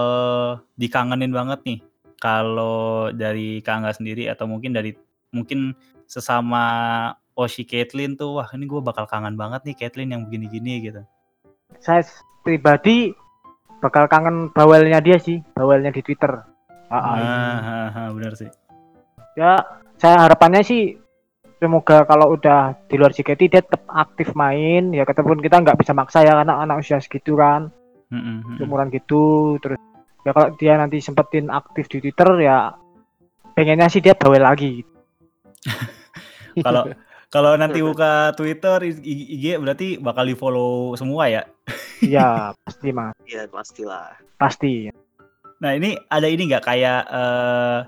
dikangenin 0.74 1.32
banget 1.32 1.60
nih 1.64 1.78
kalau 2.16 3.08
dari 3.10 3.60
Kangga 3.60 3.90
sendiri 3.90 4.26
atau 4.26 4.44
mungkin 4.44 4.72
dari 4.72 4.92
mungkin 5.30 5.72
sesama 6.04 6.64
Oshi 7.38 7.62
Caitlyn 7.62 8.18
tuh 8.18 8.42
wah 8.42 8.50
ini 8.50 8.66
gue 8.66 8.82
bakal 8.82 9.06
kangen 9.06 9.38
banget 9.38 9.62
nih 9.62 9.76
Caitlyn 9.78 10.10
yang 10.10 10.26
begini-gini 10.26 10.90
gitu. 10.90 11.06
Saya 11.78 12.02
pribadi 12.42 13.14
bakal 13.78 14.10
kangen 14.10 14.50
bawelnya 14.50 14.98
dia 14.98 15.22
sih, 15.22 15.38
bawelnya 15.54 15.94
di 15.94 16.02
Twitter. 16.02 16.34
Ah, 16.90 16.98
ah. 16.98 17.14
Ah, 17.14 17.88
ah, 17.94 18.08
benar 18.10 18.34
sih. 18.34 18.50
Ya, 19.38 19.62
saya 19.94 20.26
harapannya 20.26 20.66
sih 20.66 20.98
semoga 21.62 22.02
kalau 22.10 22.34
udah 22.34 22.74
di 22.90 22.98
luar 22.98 23.14
JKT 23.14 23.40
dia 23.50 23.62
tetap 23.62 23.82
aktif 23.90 24.34
main 24.34 24.94
ya 24.94 25.02
ketepun 25.02 25.42
kita 25.42 25.58
nggak 25.58 25.78
bisa 25.78 25.90
maksa 25.90 26.22
ya 26.22 26.38
karena 26.38 26.62
anak 26.62 26.86
usia 26.86 27.02
segitu 27.02 27.34
kan 27.34 27.74
Mm-mm, 28.14 28.46
mm-mm. 28.46 28.62
umuran 28.62 28.94
gitu 28.94 29.58
terus 29.58 29.74
ya 30.22 30.30
kalau 30.30 30.54
dia 30.54 30.78
nanti 30.78 31.02
sempetin 31.02 31.50
aktif 31.50 31.90
di 31.90 31.98
Twitter 31.98 32.30
ya 32.38 32.78
pengennya 33.58 33.90
sih 33.90 33.98
dia 33.98 34.14
bawel 34.14 34.46
lagi 34.46 34.86
Kalau 36.66 36.90
kalau 37.28 37.52
nanti 37.54 37.84
buka 37.84 38.32
Twitter, 38.34 38.80
IG 38.88 39.60
berarti 39.60 40.00
bakal 40.00 40.24
di 40.24 40.32
follow 40.32 40.96
semua 40.96 41.28
ya. 41.28 41.42
ya 42.00 42.28
pasti 42.64 42.88
mas 42.88 43.12
Iya 43.24 43.44
pastilah. 43.46 44.16
pasti 44.36 44.88
Nah 45.58 45.74
ini 45.74 45.98
ada 46.08 46.24
ini 46.24 46.48
nggak 46.48 46.64
kayak 46.64 47.00
eh, 47.04 47.78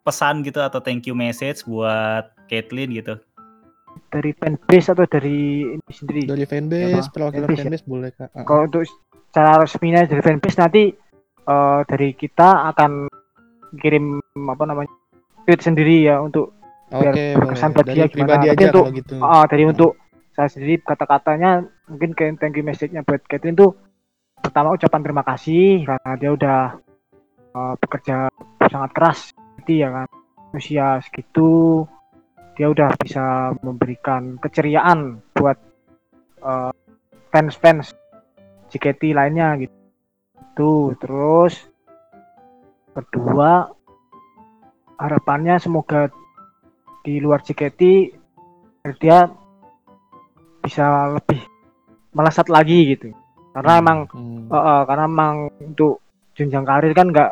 pesan 0.00 0.40
gitu 0.40 0.62
atau 0.62 0.78
thank 0.78 1.04
you 1.04 1.12
message 1.12 1.60
buat 1.64 2.30
Caitlyn 2.46 2.92
gitu? 2.92 3.18
dari 4.12 4.28
fanbase 4.32 4.92
atau 4.92 5.08
dari 5.08 5.64
ini 5.66 5.88
sendiri 5.88 6.28
Dari 6.28 6.44
fanbase, 6.44 7.08
perwakilan 7.10 7.48
Fanbase 7.48 7.58
ya? 7.58 7.64
fanbase 7.64 7.84
boleh 7.88 8.10
kak. 8.12 8.28
Ah. 8.32 8.44
kalau 8.44 8.68
untuk 8.68 8.84
secara 9.28 9.52
resminya 9.58 10.04
dari 10.04 10.22
fanbase 10.22 10.56
nanti 10.56 10.82
eh, 11.42 11.80
dari 11.84 12.08
kita 12.12 12.72
akan 12.72 13.08
kirim 13.76 14.20
apa 14.46 14.64
namanya 14.64 14.92
tweet 15.44 15.60
sendiri 15.60 16.06
ya 16.06 16.20
untuk 16.20 16.55
Oke, 16.86 17.34
berkesan 17.34 17.70
buat 17.74 17.86
Dari 17.86 17.96
dia 17.98 18.06
gimana. 18.06 18.14
pribadi 18.14 18.46
aja 18.46 18.64
untuk- 18.70 18.86
gitu. 18.94 19.14
Ah, 19.18 19.44
dari 19.50 19.64
untuk 19.66 19.90
saya 20.36 20.48
sendiri 20.52 20.78
kata-katanya 20.84 21.64
mungkin 21.88 22.12
kayak 22.12 22.38
thank 22.38 22.54
you 22.54 22.62
message-nya 22.62 23.02
buat 23.02 23.24
Catherine 23.24 23.56
tuh 23.56 23.72
pertama 24.36 24.76
ucapan 24.76 25.00
terima 25.00 25.24
kasih 25.24 25.82
karena 25.82 26.12
dia 26.20 26.30
udah 26.30 26.60
uh, 27.56 27.74
bekerja 27.80 28.28
sangat 28.68 28.90
keras 28.92 29.18
jadi 29.64 29.74
ya 29.80 29.88
kan 29.96 30.08
usia 30.52 30.86
segitu 31.02 31.82
dia 32.52 32.68
udah 32.68 32.92
bisa 33.00 33.56
memberikan 33.64 34.36
keceriaan 34.36 35.24
buat 35.32 35.56
uh, 36.44 36.70
fans-fans 37.32 37.96
JKT 38.68 39.16
lainnya 39.16 39.56
gitu 39.56 39.72
tuh 40.52 40.92
terus 41.00 41.64
kedua 42.92 43.72
harapannya 45.00 45.56
semoga 45.60 46.12
di 47.06 47.22
luar 47.22 47.38
JKT 47.38 47.80
dia 48.98 49.30
bisa 50.58 50.86
lebih 51.14 51.38
melesat 52.10 52.50
lagi 52.50 52.96
gitu 52.96 53.14
karena 53.54 53.78
emang 53.78 53.98
Hmm. 54.10 54.46
eh, 54.46 54.56
eh, 54.56 54.82
karena 54.84 55.04
emang 55.06 55.36
untuk 55.62 56.02
jenjang 56.34 56.66
karir 56.66 56.92
kan 56.92 57.08
nggak 57.08 57.30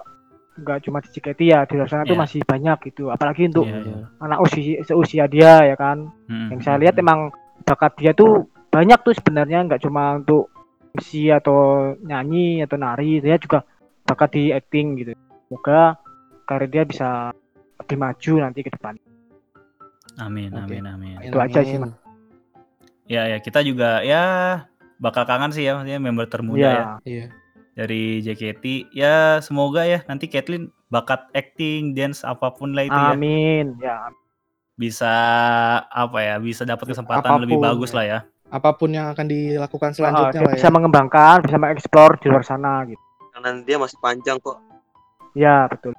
nggak 0.54 0.78
cuma 0.86 1.02
di 1.02 1.08
JKT 1.10 1.40
ya 1.42 1.66
di 1.66 1.74
luar 1.74 1.90
sana 1.90 2.06
tuh 2.06 2.14
Iya. 2.14 2.22
masih 2.22 2.40
banyak 2.46 2.78
gitu 2.88 3.10
apalagi 3.10 3.50
untuk 3.50 3.66
Iya, 3.66 3.82
iya. 3.82 3.98
anak 4.22 4.38
usia 4.40 4.78
seusia 4.82 5.24
dia 5.26 5.66
ya 5.66 5.74
kan 5.74 6.06
Mm-mm, 6.30 6.54
yang 6.54 6.60
saya 6.62 6.78
lihat 6.78 6.94
mm-mm. 6.94 7.04
emang 7.04 7.20
bakat 7.66 7.92
dia 7.98 8.14
tuh 8.14 8.46
banyak 8.70 9.02
tuh 9.02 9.12
sebenarnya 9.12 9.66
nggak 9.66 9.82
cuma 9.82 10.14
untuk 10.14 10.54
MC 10.94 11.34
atau 11.34 11.58
nyanyi 12.00 12.62
atau 12.62 12.78
nari 12.78 13.18
dia 13.18 13.34
juga 13.36 13.66
bakat 14.06 14.30
di 14.30 14.44
acting 14.48 14.86
gitu 14.94 15.12
semoga 15.44 15.98
karir 16.46 16.70
dia 16.70 16.86
bisa 16.86 17.34
lebih 17.74 17.98
maju 17.98 18.32
nanti 18.38 18.62
ke 18.62 18.70
depan 18.70 18.94
Amin, 20.16 20.50
Oke. 20.50 20.62
amin, 20.62 20.84
amin. 20.86 21.14
itu 21.20 21.34
aja 21.34 21.60
sih, 21.60 21.74
Amin. 21.74 21.90
Mas. 21.90 21.94
Ya, 23.04 23.22
ya 23.26 23.38
kita 23.38 23.60
juga 23.60 24.00
ya 24.00 24.22
bakal 24.96 25.22
kangen 25.22 25.50
sih 25.50 25.62
ya, 25.62 25.74
maksudnya 25.74 25.98
member 25.98 26.24
termuda 26.24 26.60
ya 26.60 26.70
Iya. 26.70 26.86
Iya. 27.04 27.26
dari 27.74 28.02
JKT. 28.20 28.64
Ya 28.90 29.14
semoga 29.40 29.82
ya 29.82 30.00
nanti 30.04 30.26
Caitlyn 30.26 30.70
bakat 30.86 31.26
acting, 31.32 31.90
dance 31.90 32.22
apa 32.22 32.48
pun 32.48 32.70
lah 32.70 32.82
itu 32.82 32.94
ya 32.94 33.10
amin 33.10 33.74
ya 33.76 34.06
bisa 34.74 35.10
apa 35.84 36.18
ya 36.18 36.34
bisa 36.38 36.62
dapat 36.62 36.86
kesempatan 36.88 37.38
lebih 37.40 37.54
Apa 37.54 37.60
pun, 37.60 37.68
bagus 37.68 37.90
ya. 37.90 37.94
lah 37.94 38.04
ya. 38.04 38.18
Apa 38.48 38.70
pun 38.72 38.90
yang 38.90 39.10
akan 39.10 39.26
dilakukan 39.26 39.90
selanjutnya 39.90 40.30
dia 40.32 40.42
lah 40.44 40.54
bisa 40.54 40.66
ya. 40.66 40.72
mengembangkan 40.72 41.36
bisa 41.42 41.56
mengeksplor 41.56 42.10
di 42.18 42.26
luar 42.28 42.42
sana 42.42 42.82
gitu 42.84 43.02
Karena 43.30 43.58
dia 43.60 43.76
masih 43.76 43.98
panjang 43.98 44.38
kok. 44.38 44.58
ya 45.34 45.66
betul 45.66 45.93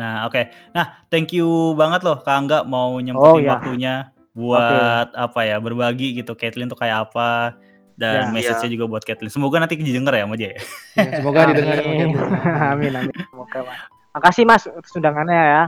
Nah, 0.00 0.24
oke. 0.24 0.40
Nah, 0.72 1.04
thank 1.06 1.28
you 1.30 1.44
banget 1.74 2.00
loh 2.00 2.16
Kak 2.18 2.32
Angga 2.34 2.58
mau 2.64 2.96
Oh, 2.96 2.98
nyempetin 2.98 3.44
ya. 3.44 3.50
waktunya 3.52 3.94
buat 4.32 5.12
apa 5.12 5.40
ya 5.44 5.60
berbagi 5.60 6.16
gitu 6.16 6.32
Caitlyn 6.32 6.66
tuh 6.66 6.78
kayak 6.78 7.12
apa 7.12 7.52
dan 7.94 8.32
Ya. 8.32 8.32
message-nya 8.32 8.72
juga 8.72 8.88
buat 8.88 9.04
Caitlyn. 9.04 9.28
Semoga 9.28 9.60
nanti 9.60 9.76
didengar 9.76 10.16
ya 10.16 10.24
sama 10.24 10.34
dia. 10.34 10.50
ya. 10.50 10.60
Ya, 10.96 11.10
semoga 11.12 11.38
didengar 11.46 11.76
sama 11.84 11.92
amin. 11.92 12.10
Amin 12.72 12.92
amin 12.96 13.14
semoga 13.28 13.58
mas 13.62 13.80
makasih 14.10 14.42
mas 14.42 14.62
atas 14.64 14.92
undangannya 14.92 15.36
ya 15.36 15.62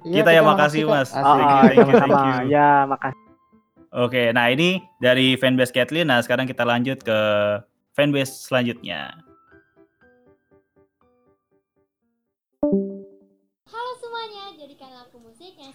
Iya, 0.00 0.22
Kita 0.22 0.30
ya 0.30 0.42
makasih, 0.46 0.86
Kak. 0.86 0.90
Mas. 0.92 1.08
Asik. 1.10 1.26
Thank 1.26 1.50
you, 1.50 1.50
Ah, 1.50 1.62
thank 1.66 1.74
you, 1.74 1.84
thank 1.84 1.90
sama-sama 1.90 2.22
you. 2.38 2.46
ya 2.48 2.68
makasih 2.86 3.22
Oke, 3.90 4.22
nah 4.30 4.46
ini 4.46 4.68
dari 4.96 5.34
fanbase 5.34 5.74
Caitlyn. 5.74 6.06
Nah, 6.06 6.22
sekarang 6.22 6.46
kita 6.46 6.62
lanjut 6.62 7.02
ke 7.02 7.18
fanbase 7.90 8.46
selanjutnya. 8.46 9.18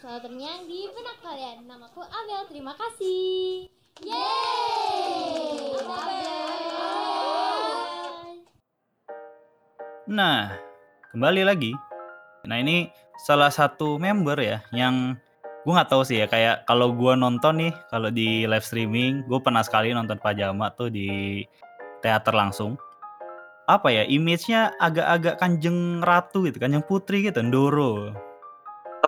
Terngiang 0.05 0.69
di 0.69 0.85
benak 0.93 1.17
kalian. 1.25 1.65
Namaku 1.65 2.05
Abel, 2.05 2.45
terima 2.45 2.77
kasih. 2.77 3.65
Yeay! 4.05 5.81
Abel! 5.81 6.45
Nah, 10.05 10.53
kembali 11.09 11.41
lagi. 11.41 11.73
Nah, 12.45 12.61
ini 12.61 12.85
salah 13.25 13.49
satu 13.49 13.97
member 13.97 14.37
ya 14.37 14.61
yang 14.69 15.17
gue 15.65 15.73
nggak 15.73 15.89
tahu 15.89 16.05
sih 16.05 16.21
ya 16.21 16.29
kayak 16.29 16.69
kalau 16.69 16.93
gue 16.93 17.17
nonton 17.17 17.57
nih 17.57 17.73
kalau 17.89 18.13
di 18.13 18.45
live 18.45 18.61
streaming 18.61 19.25
gue 19.25 19.41
pernah 19.41 19.65
sekali 19.65 19.89
nonton 19.97 20.21
pajama 20.21 20.69
tuh 20.77 20.93
di 20.93 21.41
teater 22.05 22.37
langsung 22.37 22.77
apa 23.65 23.89
ya 23.89 24.05
image-nya 24.05 24.77
agak-agak 24.77 25.41
kanjeng 25.41 26.05
ratu 26.05 26.45
gitu 26.45 26.61
kanjeng 26.61 26.85
putri 26.85 27.25
gitu 27.25 27.41
Ndoro 27.41 28.13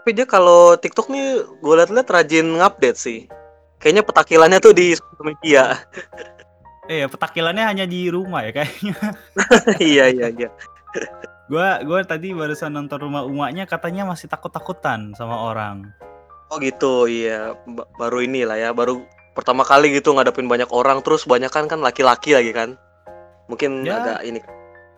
Tapi 0.08 0.16
dia 0.16 0.24
kalau 0.24 0.80
TikTok 0.80 1.12
nih 1.12 1.44
gue 1.60 1.74
liat-liat 1.84 2.08
rajin 2.08 2.48
ngupdate 2.56 2.96
sih. 2.96 3.28
Kayaknya 3.76 4.08
petakilannya 4.08 4.60
tuh 4.64 4.72
di 4.72 4.96
media. 5.20 5.84
eh 6.88 7.04
petakilannya 7.12 7.68
hanya 7.68 7.84
di 7.84 8.08
rumah 8.08 8.48
ya 8.48 8.56
kayaknya 8.56 8.96
iya 9.84 10.08
iya 10.08 10.32
iya. 10.32 10.48
Gua 11.52 11.84
gua 11.84 12.08
tadi 12.08 12.32
barusan 12.32 12.72
nonton 12.80 13.04
rumah 13.04 13.28
umaknya 13.28 13.68
katanya 13.68 14.08
masih 14.08 14.32
takut-takutan 14.32 15.12
sama 15.12 15.52
orang. 15.52 15.92
Oh 16.56 16.56
gitu 16.64 17.12
iya. 17.12 17.60
Ba- 17.68 17.92
baru 18.00 18.24
ini 18.24 18.48
lah 18.48 18.56
ya. 18.56 18.72
Baru 18.72 19.04
pertama 19.36 19.68
kali 19.68 19.92
gitu 19.92 20.16
ngadepin 20.16 20.48
banyak 20.48 20.72
orang 20.72 21.04
terus 21.04 21.28
banyak 21.28 21.52
kan 21.52 21.68
kan 21.68 21.84
laki-laki 21.84 22.32
lagi 22.32 22.56
kan. 22.56 22.80
Mungkin 23.52 23.84
Ya. 23.84 24.00
agak 24.00 24.20
ini 24.24 24.40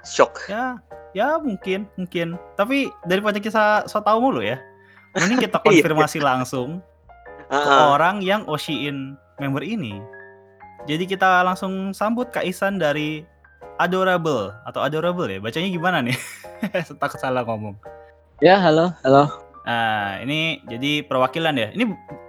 shock. 0.06 0.46
Ya, 0.46 0.78
ya 1.18 1.42
mungkin, 1.42 1.90
mungkin. 1.98 2.38
Tapi 2.54 2.94
daripada 3.10 3.42
kita 3.42 3.90
so 3.90 4.06
tahu 4.06 4.22
mulu 4.22 4.46
ya. 4.46 4.62
Mending 5.20 5.40
kita 5.42 5.58
Iya. 5.62 5.84
konfirmasi 5.84 6.20
langsung 6.20 6.80
ke 7.42 7.56
Ah, 7.56 7.66
ah. 7.66 7.86
orang 7.94 8.22
yang 8.22 8.46
Oshiin 8.46 9.18
member 9.38 9.62
ini. 9.62 9.98
jadi 10.82 11.04
kita 11.04 11.44
langsung 11.44 11.92
sambut 11.92 12.30
Kak 12.30 12.44
Isan 12.44 12.78
dari 12.78 13.26
Adorable 13.78 14.56
atau 14.64 14.80
Adorable 14.80 15.28
ya. 15.28 15.40
Bacanya 15.40 15.68
gimana 15.68 15.98
nih? 16.00 16.16
Takut 17.02 17.18
salah 17.18 17.44
ngomong. 17.44 17.76
Ya, 18.40 18.56
halo, 18.58 18.92
halo. 19.02 19.28
Nah, 19.64 20.20
ini 20.20 20.64
jadi 20.66 21.04
perwakilan 21.04 21.54
ya. 21.54 21.68
Ini 21.72 21.84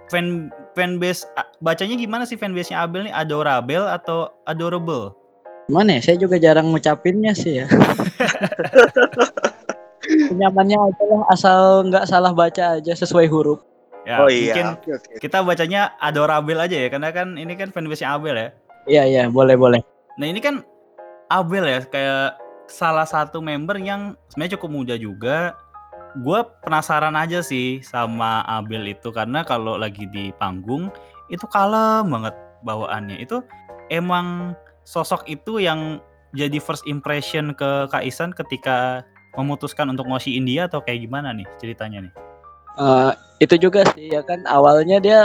fan 0.07 0.51
fanbase 0.71 1.23
bacanya 1.59 1.95
gimana 1.95 2.23
sih 2.23 2.35
fanbase-nya 2.35 2.81
Abel 2.81 3.07
nih? 3.07 3.13
Adorable 3.13 3.87
atau 3.87 4.31
Adorable? 4.43 5.15
Mana 5.67 5.95
ya? 5.97 6.11
Saya 6.11 6.17
juga 6.19 6.35
jarang 6.35 6.67
ngucapinnya 6.69 7.31
sih 7.31 7.63
ya. 7.63 7.65
Nyamannya 10.31 10.77
aja 10.77 11.03
lah, 11.07 11.21
asal 11.31 11.59
nggak 11.87 12.05
salah 12.07 12.31
baca 12.35 12.79
aja 12.79 12.93
sesuai 12.93 13.27
huruf. 13.31 13.63
Ya, 14.01 14.17
oh 14.17 14.29
mungkin 14.29 14.65
iya. 14.65 14.73
Oke, 14.73 14.89
oke. 14.97 15.11
kita 15.21 15.45
bacanya 15.45 15.93
Adorable 16.01 16.57
aja 16.57 16.73
ya 16.73 16.89
karena 16.89 17.13
kan 17.13 17.37
ini 17.37 17.53
kan 17.53 17.69
fanbase-nya 17.69 18.17
Abel 18.17 18.33
ya. 18.33 18.49
Iya, 18.89 19.03
iya, 19.05 19.23
boleh, 19.29 19.53
boleh. 19.53 19.81
Nah, 20.17 20.25
ini 20.25 20.41
kan 20.41 20.65
Abel 21.29 21.69
ya 21.69 21.85
kayak 21.85 22.41
salah 22.65 23.05
satu 23.05 23.43
member 23.43 23.77
yang 23.77 24.17
sebenarnya 24.33 24.57
cukup 24.57 24.69
muda 24.73 24.95
juga. 24.97 25.53
Gue 26.17 26.43
penasaran 26.65 27.15
aja 27.15 27.39
sih 27.45 27.79
sama 27.85 28.43
Abel 28.49 28.83
itu 28.89 29.13
karena 29.13 29.45
kalau 29.45 29.77
lagi 29.77 30.09
di 30.09 30.33
panggung 30.35 30.89
itu 31.29 31.45
kalem 31.47 32.09
banget 32.09 32.35
bawaannya. 32.65 33.21
Itu 33.21 33.45
emang 33.93 34.57
sosok 34.83 35.29
itu 35.29 35.61
yang 35.61 36.01
jadi 36.33 36.57
first 36.57 36.83
impression 36.87 37.53
ke 37.53 37.87
Kaisan 37.91 38.33
ketika 38.33 39.05
memutuskan 39.35 39.87
untuk 39.91 40.07
ngosiin 40.07 40.43
dia 40.43 40.67
atau 40.67 40.83
kayak 40.83 41.07
gimana 41.07 41.31
nih 41.31 41.47
ceritanya 41.59 42.07
nih? 42.09 42.13
Eh, 42.79 43.11
itu 43.43 43.55
juga 43.67 43.83
sih 43.95 44.11
ya 44.11 44.23
kan 44.23 44.43
awalnya 44.47 44.97
dia 45.03 45.19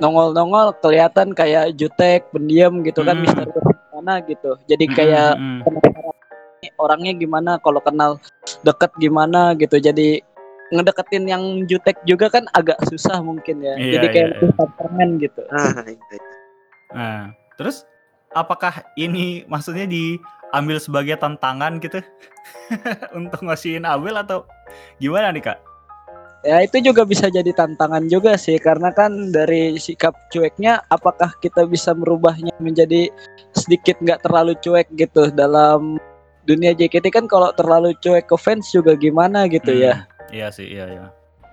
nongol-nongol 0.00 0.72
kelihatan 0.80 1.36
kayak 1.36 1.76
jutek, 1.76 2.24
pendiam 2.32 2.80
gitu 2.80 3.04
kan, 3.04 3.20
Hmm. 3.20 3.24
misterius 3.24 3.66
gimana 3.92 4.14
gitu. 4.24 4.50
Jadi 4.64 4.84
kayak 4.96 5.36
Mm, 5.36 5.44
mm, 5.44 5.52
mm. 5.52 5.60
penasaran 5.68 6.16
nih 6.60 6.70
orangnya 6.80 7.12
gimana, 7.20 7.52
kalau 7.60 7.80
kenal 7.84 8.16
deket 8.64 8.90
gimana 8.96 9.52
gitu. 9.60 9.76
Jadi 9.76 10.24
ngedeketin 10.72 11.24
yang 11.28 11.42
jutek 11.68 12.00
juga 12.08 12.32
kan 12.32 12.48
agak 12.56 12.80
susah 12.88 13.20
mungkin 13.20 13.60
ya. 13.60 13.76
Iya, 13.76 13.92
Jadi 14.00 14.06
kayak 14.08 14.28
iya, 14.28 14.32
lebih 14.40 14.50
tantangan 14.56 15.08
gitu. 15.20 15.42
Ah, 15.52 15.72
iya, 15.84 15.98
iya. 16.16 16.34
Nah, 16.90 17.22
terus 17.60 17.84
apakah 18.32 18.72
ini 18.96 19.44
maksudnya 19.50 19.84
diambil 20.50 20.82
sebagai 20.82 21.14
tantangan 21.14 21.78
gitu 21.78 22.02
untuk 23.18 23.46
ngasihin 23.46 23.86
Abel 23.86 24.18
atau 24.18 24.42
gimana 24.98 25.30
nih 25.30 25.46
kak? 25.46 25.58
Ya 26.40 26.64
itu 26.64 26.80
juga 26.80 27.04
bisa 27.04 27.28
jadi 27.28 27.52
tantangan 27.52 28.08
juga 28.10 28.34
sih 28.34 28.56
karena 28.58 28.90
kan 28.90 29.30
dari 29.30 29.76
sikap 29.76 30.16
cueknya 30.32 30.82
apakah 30.90 31.30
kita 31.38 31.68
bisa 31.68 31.92
merubahnya 31.92 32.50
menjadi 32.58 33.12
sedikit 33.52 34.00
nggak 34.00 34.24
terlalu 34.24 34.56
cuek 34.64 34.88
gitu 34.96 35.28
dalam 35.36 36.00
dunia 36.48 36.72
JKT 36.72 37.12
kan 37.12 37.28
kalau 37.28 37.52
terlalu 37.54 37.92
cuek 38.00 38.24
ke 38.24 38.36
fans 38.40 38.72
juga 38.72 38.96
gimana 38.96 39.46
gitu 39.52 39.70
ya. 39.70 40.08
Hmm, 40.08 40.34
Iya 40.34 40.48
sih, 40.48 40.66
iya 40.66 40.86
iya. 40.88 41.06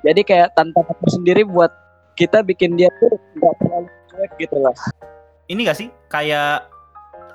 Jadi 0.08 0.24
kayak 0.24 0.56
tantangan 0.56 0.96
tersendiri 1.04 1.44
buat 1.44 1.74
kita 2.16 2.42
bikin 2.48 2.80
dia 2.80 2.88
tuh 2.98 3.20
nggak 3.38 3.56
terlalu 3.60 3.90
cuek 4.08 4.32
gitu 4.40 4.58
lah. 4.64 4.76
Ini 5.52 5.60
gak 5.68 5.78
sih 5.84 5.88
kayak 6.08 6.77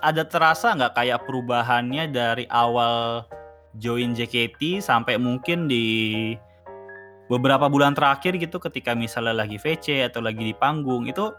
ada 0.03 0.27
terasa 0.27 0.75
nggak 0.75 0.99
kayak 0.99 1.23
perubahannya 1.25 2.11
dari 2.11 2.45
awal 2.51 3.23
join 3.79 4.13
JKT 4.13 4.83
sampai 4.83 5.17
mungkin 5.17 5.71
di 5.71 6.35
beberapa 7.31 7.71
bulan 7.71 7.95
terakhir 7.95 8.37
gitu 8.37 8.61
ketika 8.61 8.93
misalnya 8.93 9.47
lagi 9.47 9.57
VC 9.57 10.05
atau 10.05 10.21
lagi 10.21 10.43
di 10.43 10.53
panggung 10.53 11.09
itu 11.09 11.33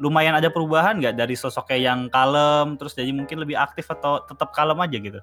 lumayan 0.00 0.32
ada 0.32 0.48
perubahan 0.48 0.96
nggak 0.96 1.18
dari 1.18 1.36
sosoknya 1.36 1.92
yang 1.92 2.00
kalem 2.08 2.78
terus 2.80 2.96
jadi 2.96 3.12
mungkin 3.12 3.42
lebih 3.42 3.58
aktif 3.58 3.90
atau 3.92 4.24
tetap 4.24 4.54
kalem 4.56 4.80
aja 4.80 4.96
gitu? 4.96 5.20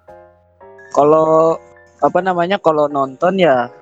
Kalau 0.93 1.57
apa 2.03 2.19
namanya 2.21 2.61
kalau 2.61 2.85
nonton 2.85 3.41
ya 3.41 3.73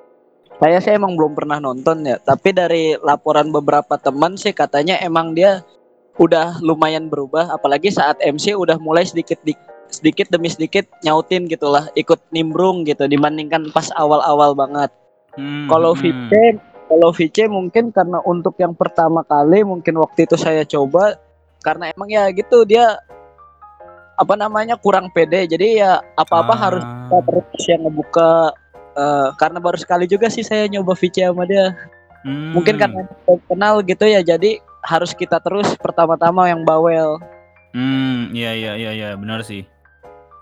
saya 0.56 0.80
sih 0.80 0.96
emang 0.96 1.20
belum 1.20 1.36
pernah 1.36 1.60
nonton 1.60 2.08
ya 2.08 2.16
tapi 2.16 2.56
dari 2.56 2.96
laporan 3.04 3.52
beberapa 3.52 4.00
teman 4.00 4.40
sih 4.40 4.56
katanya 4.56 4.96
emang 5.04 5.36
dia 5.36 5.60
udah 6.16 6.58
lumayan 6.64 7.12
berubah 7.12 7.52
apalagi 7.52 7.92
saat 7.92 8.16
MC 8.24 8.56
udah 8.56 8.80
mulai 8.80 9.04
sedikit 9.04 9.36
di, 9.44 9.52
sedikit 9.92 10.32
demi 10.32 10.48
sedikit 10.48 10.88
nyautin 11.04 11.44
gitulah 11.46 11.86
ikut 11.92 12.18
nimbrung 12.32 12.88
gitu 12.88 13.04
dibandingkan 13.04 13.68
pas 13.70 13.88
awal-awal 13.94 14.52
banget 14.52 14.88
Hmm, 15.36 15.68
kalau 15.68 15.92
hmm. 15.92 16.00
VC 16.00 16.32
kalau 16.88 17.12
VC 17.12 17.44
mungkin 17.44 17.92
karena 17.92 18.24
untuk 18.24 18.56
yang 18.56 18.72
pertama 18.72 19.20
kali 19.20 19.60
mungkin 19.68 20.00
waktu 20.00 20.24
itu 20.24 20.32
saya 20.40 20.64
coba 20.64 21.20
karena 21.60 21.92
emang 21.92 22.08
ya 22.08 22.24
gitu 22.32 22.64
dia 22.64 22.96
apa 24.16 24.32
namanya 24.32 24.80
kurang 24.80 25.12
pede 25.12 25.44
jadi 25.44 25.66
ya 25.76 25.90
apa-apa 26.16 26.56
harus 26.56 26.80
Ah. 26.80 27.20
kita 27.20 27.36
terus 27.52 27.64
yang 27.68 27.84
ngebuka 27.84 28.48
eh, 28.96 29.28
karena 29.36 29.58
baru 29.60 29.76
sekali 29.76 30.08
juga 30.08 30.32
sih 30.32 30.40
saya 30.40 30.64
nyoba 30.72 30.96
VC 30.96 31.28
sama 31.28 31.44
dia 31.44 31.76
Hmm. 32.24 32.56
mungkin 32.56 32.80
karena 32.80 33.04
kenal 33.44 33.84
gitu 33.84 34.08
ya 34.08 34.24
jadi 34.24 34.56
harus 34.86 35.10
kita 35.12 35.42
terus 35.42 35.74
pertama-tama 35.76 36.46
yang 36.46 36.62
bawel 36.62 37.18
Hmm, 37.76 38.32
iya 38.32 38.56
iya 38.56 38.72
iya 38.72 38.90
iya 38.96 39.08
benar 39.20 39.44
sih. 39.44 39.60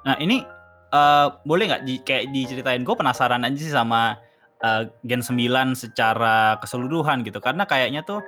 Nah 0.07 0.14
ini 0.22 0.46
eh 0.94 1.26
boleh 1.42 1.66
nggak 1.66 1.83
di, 1.83 1.98
kayak 2.07 2.30
diceritain? 2.30 2.87
Gue 2.87 2.94
penasaran 2.94 3.42
aja 3.42 3.59
sih 3.59 3.74
sama 3.74 4.22
eh, 4.62 4.87
Gen 5.02 5.18
9 5.18 5.74
secara 5.74 6.62
keseluruhan 6.62 7.26
gitu, 7.26 7.42
karena 7.42 7.66
kayaknya 7.66 8.07
tuh 8.07 8.22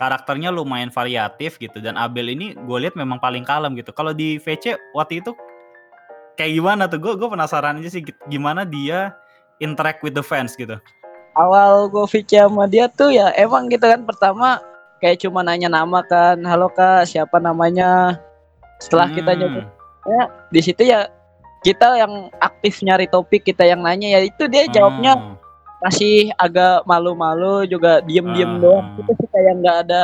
karakternya 0.00 0.48
lumayan 0.48 0.88
variatif 0.88 1.60
gitu 1.60 1.84
dan 1.84 2.00
Abel 2.00 2.32
ini 2.32 2.56
gue 2.56 2.78
lihat 2.80 2.96
memang 2.96 3.20
paling 3.20 3.44
kalem 3.44 3.76
gitu. 3.76 3.92
Kalau 3.92 4.16
di 4.16 4.40
VC 4.40 4.72
waktu 4.96 5.20
itu 5.20 5.36
kayak 6.40 6.52
gimana 6.56 6.88
tuh? 6.88 6.96
Gue 7.04 7.20
gue 7.20 7.28
penasaran 7.28 7.76
aja 7.76 7.92
sih 7.92 8.08
gimana 8.32 8.64
dia 8.64 9.12
interact 9.60 10.00
with 10.00 10.16
the 10.16 10.24
fans 10.24 10.56
gitu. 10.56 10.80
awal 11.34 11.90
gue 11.90 12.06
VC 12.06 12.46
sama 12.46 12.70
dia 12.70 12.86
tuh 12.86 13.10
ya 13.10 13.34
emang 13.34 13.66
gitu 13.66 13.82
kan 13.82 14.06
pertama 14.06 14.62
kayak 15.04 15.20
cuma 15.20 15.44
nanya 15.44 15.68
nama 15.68 16.00
kan. 16.00 16.40
Halo 16.40 16.72
kak 16.72 17.04
siapa 17.04 17.36
namanya? 17.36 18.16
Setelah 18.80 19.12
kita 19.12 19.36
Hmm, 19.36 19.40
nyoba 19.44 19.60
di 20.48 20.60
situ 20.64 20.80
ya 20.84 21.08
kita 21.60 21.96
yang 21.96 22.28
aktif 22.40 22.80
nyari 22.80 23.04
topik 23.08 23.44
kita 23.44 23.64
yang 23.64 23.84
nanya 23.84 24.16
ya 24.16 24.20
itu 24.24 24.48
dia 24.48 24.64
jawabnya 24.68 25.16
oh, 25.16 25.36
masih 25.80 26.28
agak 26.36 26.84
malu-malu 26.88 27.68
juga 27.68 28.00
diem-diem 28.00 28.56
Ah. 28.56 28.60
doang. 28.60 28.86
Itu 28.96 29.12
sih 29.20 29.28
kayak 29.28 29.52
nggak 29.60 29.76
ada 29.88 30.02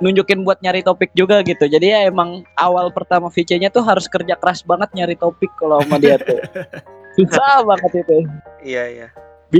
nunjukin 0.00 0.42
buat 0.48 0.56
nyari 0.64 0.80
topik 0.80 1.12
juga 1.12 1.44
gitu. 1.44 1.68
Jadi 1.68 1.92
ya 1.92 2.08
emang 2.08 2.44
awal 2.56 2.88
pertama 2.88 3.28
VC-nya 3.28 3.68
tuh 3.68 3.84
harus 3.84 4.08
kerja 4.08 4.32
keras 4.36 4.64
banget 4.64 4.88
nyari 4.96 5.16
topik 5.16 5.52
kalau 5.60 5.80
sama 5.84 6.00
dia 6.00 6.16
tuh. 6.16 6.40
Susah 7.16 7.60
banget 7.64 8.00
itu. 8.00 8.16
Iya, 8.64 8.84
iya. 8.88 9.08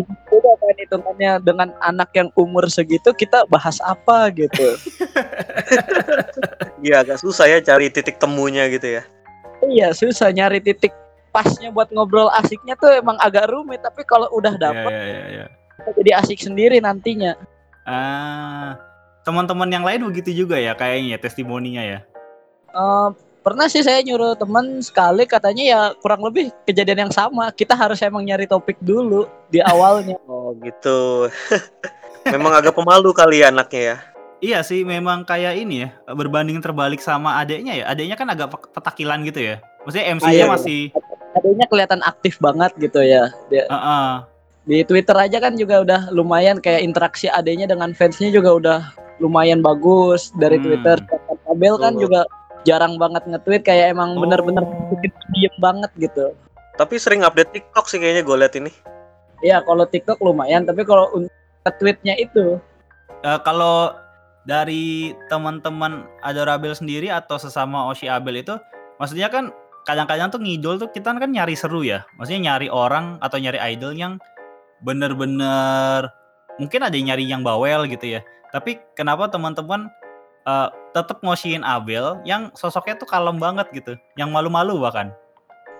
Udah 0.00 0.54
kan 0.56 0.76
hitungannya 0.80 1.32
dengan 1.44 1.68
anak 1.84 2.08
yang 2.16 2.32
umur 2.40 2.64
segitu 2.72 3.12
kita 3.12 3.44
bahas 3.52 3.76
apa 3.84 4.32
gitu 4.32 4.68
Iya, 6.82 7.06
agak 7.06 7.22
susah 7.22 7.46
ya 7.46 7.62
cari 7.62 7.94
titik 7.94 8.18
temunya 8.18 8.66
gitu 8.66 8.98
ya. 8.98 9.02
iya 9.62 9.94
susah 9.94 10.34
nyari 10.34 10.58
titik 10.58 10.90
pasnya 11.30 11.70
buat 11.70 11.92
ngobrol 11.94 12.26
asiknya 12.34 12.74
tuh 12.74 12.90
emang 12.98 13.14
agak 13.22 13.46
rumit 13.46 13.78
tapi 13.78 14.02
kalau 14.02 14.26
udah 14.34 14.58
iya, 14.58 14.62
dapet 14.66 14.90
iya, 14.90 15.02
iya, 15.06 15.24
iya. 15.30 15.46
jadi 15.94 16.10
asik 16.18 16.42
sendiri 16.42 16.82
nantinya 16.82 17.38
Ah, 17.82 18.78
teman-teman 19.26 19.66
yang 19.66 19.82
lain 19.82 20.06
begitu 20.06 20.46
juga 20.46 20.54
ya 20.54 20.78
kayaknya 20.78 21.18
testimoninya 21.18 21.82
ya. 21.82 22.00
Eh, 22.70 23.08
pernah 23.42 23.66
sih 23.66 23.82
saya 23.82 24.00
nyuruh 24.00 24.38
temen 24.38 24.78
sekali 24.80 25.26
katanya 25.26 25.64
ya 25.66 25.80
kurang 25.98 26.22
lebih 26.22 26.54
kejadian 26.64 27.10
yang 27.10 27.12
sama 27.12 27.50
kita 27.50 27.74
harus 27.74 27.98
emang 28.00 28.22
nyari 28.22 28.46
topik 28.46 28.78
dulu 28.78 29.26
di 29.50 29.58
awalnya 29.72 30.14
Oh, 30.30 30.54
gitu. 30.62 31.26
Memang 32.34 32.54
agak 32.54 32.78
pemalu 32.78 33.10
kali 33.10 33.42
ya 33.42 33.50
anaknya 33.50 33.82
ya. 33.82 33.96
Iya 34.42 34.58
sih, 34.62 34.82
memang 34.82 35.22
kayak 35.22 35.54
ini 35.54 35.86
ya, 35.86 35.88
berbanding 36.06 36.58
terbalik 36.58 36.98
sama 36.98 37.38
adeknya 37.38 37.78
ya. 37.78 37.84
Adeknya 37.90 38.14
kan 38.18 38.26
agak 38.26 38.50
pe- 38.50 38.70
petakilan 38.74 39.22
gitu 39.26 39.38
ya. 39.38 39.56
Maksudnya 39.86 40.06
MC-nya 40.18 40.46
iya. 40.46 40.50
masih 40.50 40.80
adanya 41.32 41.66
kelihatan 41.66 42.00
aktif 42.04 42.36
banget 42.38 42.70
gitu 42.78 43.00
ya 43.00 43.32
dia 43.48 43.64
Heeh. 43.66 44.08
di 44.68 44.78
Twitter 44.86 45.16
aja 45.16 45.38
kan 45.40 45.56
juga 45.56 45.80
udah 45.82 46.00
lumayan 46.12 46.60
kayak 46.60 46.84
interaksi 46.84 47.26
adanya 47.26 47.66
dengan 47.66 47.96
fansnya 47.96 48.30
juga 48.30 48.50
udah 48.52 48.78
lumayan 49.18 49.64
bagus 49.64 50.30
dari 50.36 50.60
Hmm. 50.60 50.64
Twitter 50.68 50.96
Abel 51.48 51.76
kan 51.80 51.96
Betul. 51.96 52.02
juga 52.08 52.20
jarang 52.62 52.94
banget 52.96 53.22
nge-tweet 53.26 53.62
kayak 53.62 53.92
emang 53.92 54.14
Oh. 54.14 54.22
bener-bener 54.22 54.62
diem 55.32 55.54
banget 55.58 55.90
gitu 55.98 56.32
Tapi 56.72 56.96
sering 56.96 57.20
update 57.20 57.52
TikTok 57.52 57.84
sih 57.86 57.98
kayaknya 57.98 58.22
gue 58.22 58.36
liat 58.38 58.54
ini. 58.56 58.70
ya 59.40 59.58
kalau 59.60 59.84
TikTok 59.84 60.18
lumayan 60.18 60.62
tapi 60.62 60.82
kalau 60.82 61.10
untuk 61.12 61.32
tweetnya 61.76 62.14
itu 62.16 62.56
Eh, 63.22 63.38
kalau 63.46 63.94
dari 64.42 65.14
teman-teman 65.30 66.02
Adorable 66.20 66.74
sendiri 66.74 67.06
atau 67.06 67.38
sesama 67.38 67.86
Oshi 67.86 68.10
Abel 68.10 68.42
itu, 68.42 68.58
maksudnya 68.98 69.30
kan 69.30 69.54
kadang-kadang 69.86 70.26
tuh 70.28 70.42
ngidol 70.42 70.82
tuh 70.82 70.90
kita 70.90 71.14
kan 71.14 71.30
nyari 71.30 71.54
seru 71.54 71.86
ya. 71.86 72.02
Maksudnya 72.18 72.50
nyari 72.50 72.66
orang 72.66 73.22
atau 73.22 73.38
nyari 73.38 73.62
idol 73.70 73.94
yang 73.94 74.18
bener-bener 74.82 76.10
mungkin 76.58 76.80
ada 76.82 76.94
yang 76.94 77.14
nyari 77.14 77.24
yang 77.24 77.46
bawel 77.46 77.86
gitu 77.86 78.18
ya. 78.18 78.20
Tapi 78.50 78.82
kenapa 78.92 79.30
teman-teman 79.30 79.86
eh, 80.42 80.68
tetap 80.92 81.22
ngosiin 81.22 81.64
Abel 81.64 82.20
yang 82.26 82.52
sosoknya 82.52 83.00
tuh 83.00 83.08
kalem 83.08 83.40
banget 83.40 83.66
gitu, 83.72 83.92
yang 84.14 84.28
malu-malu 84.30 84.78
bahkan. 84.82 85.10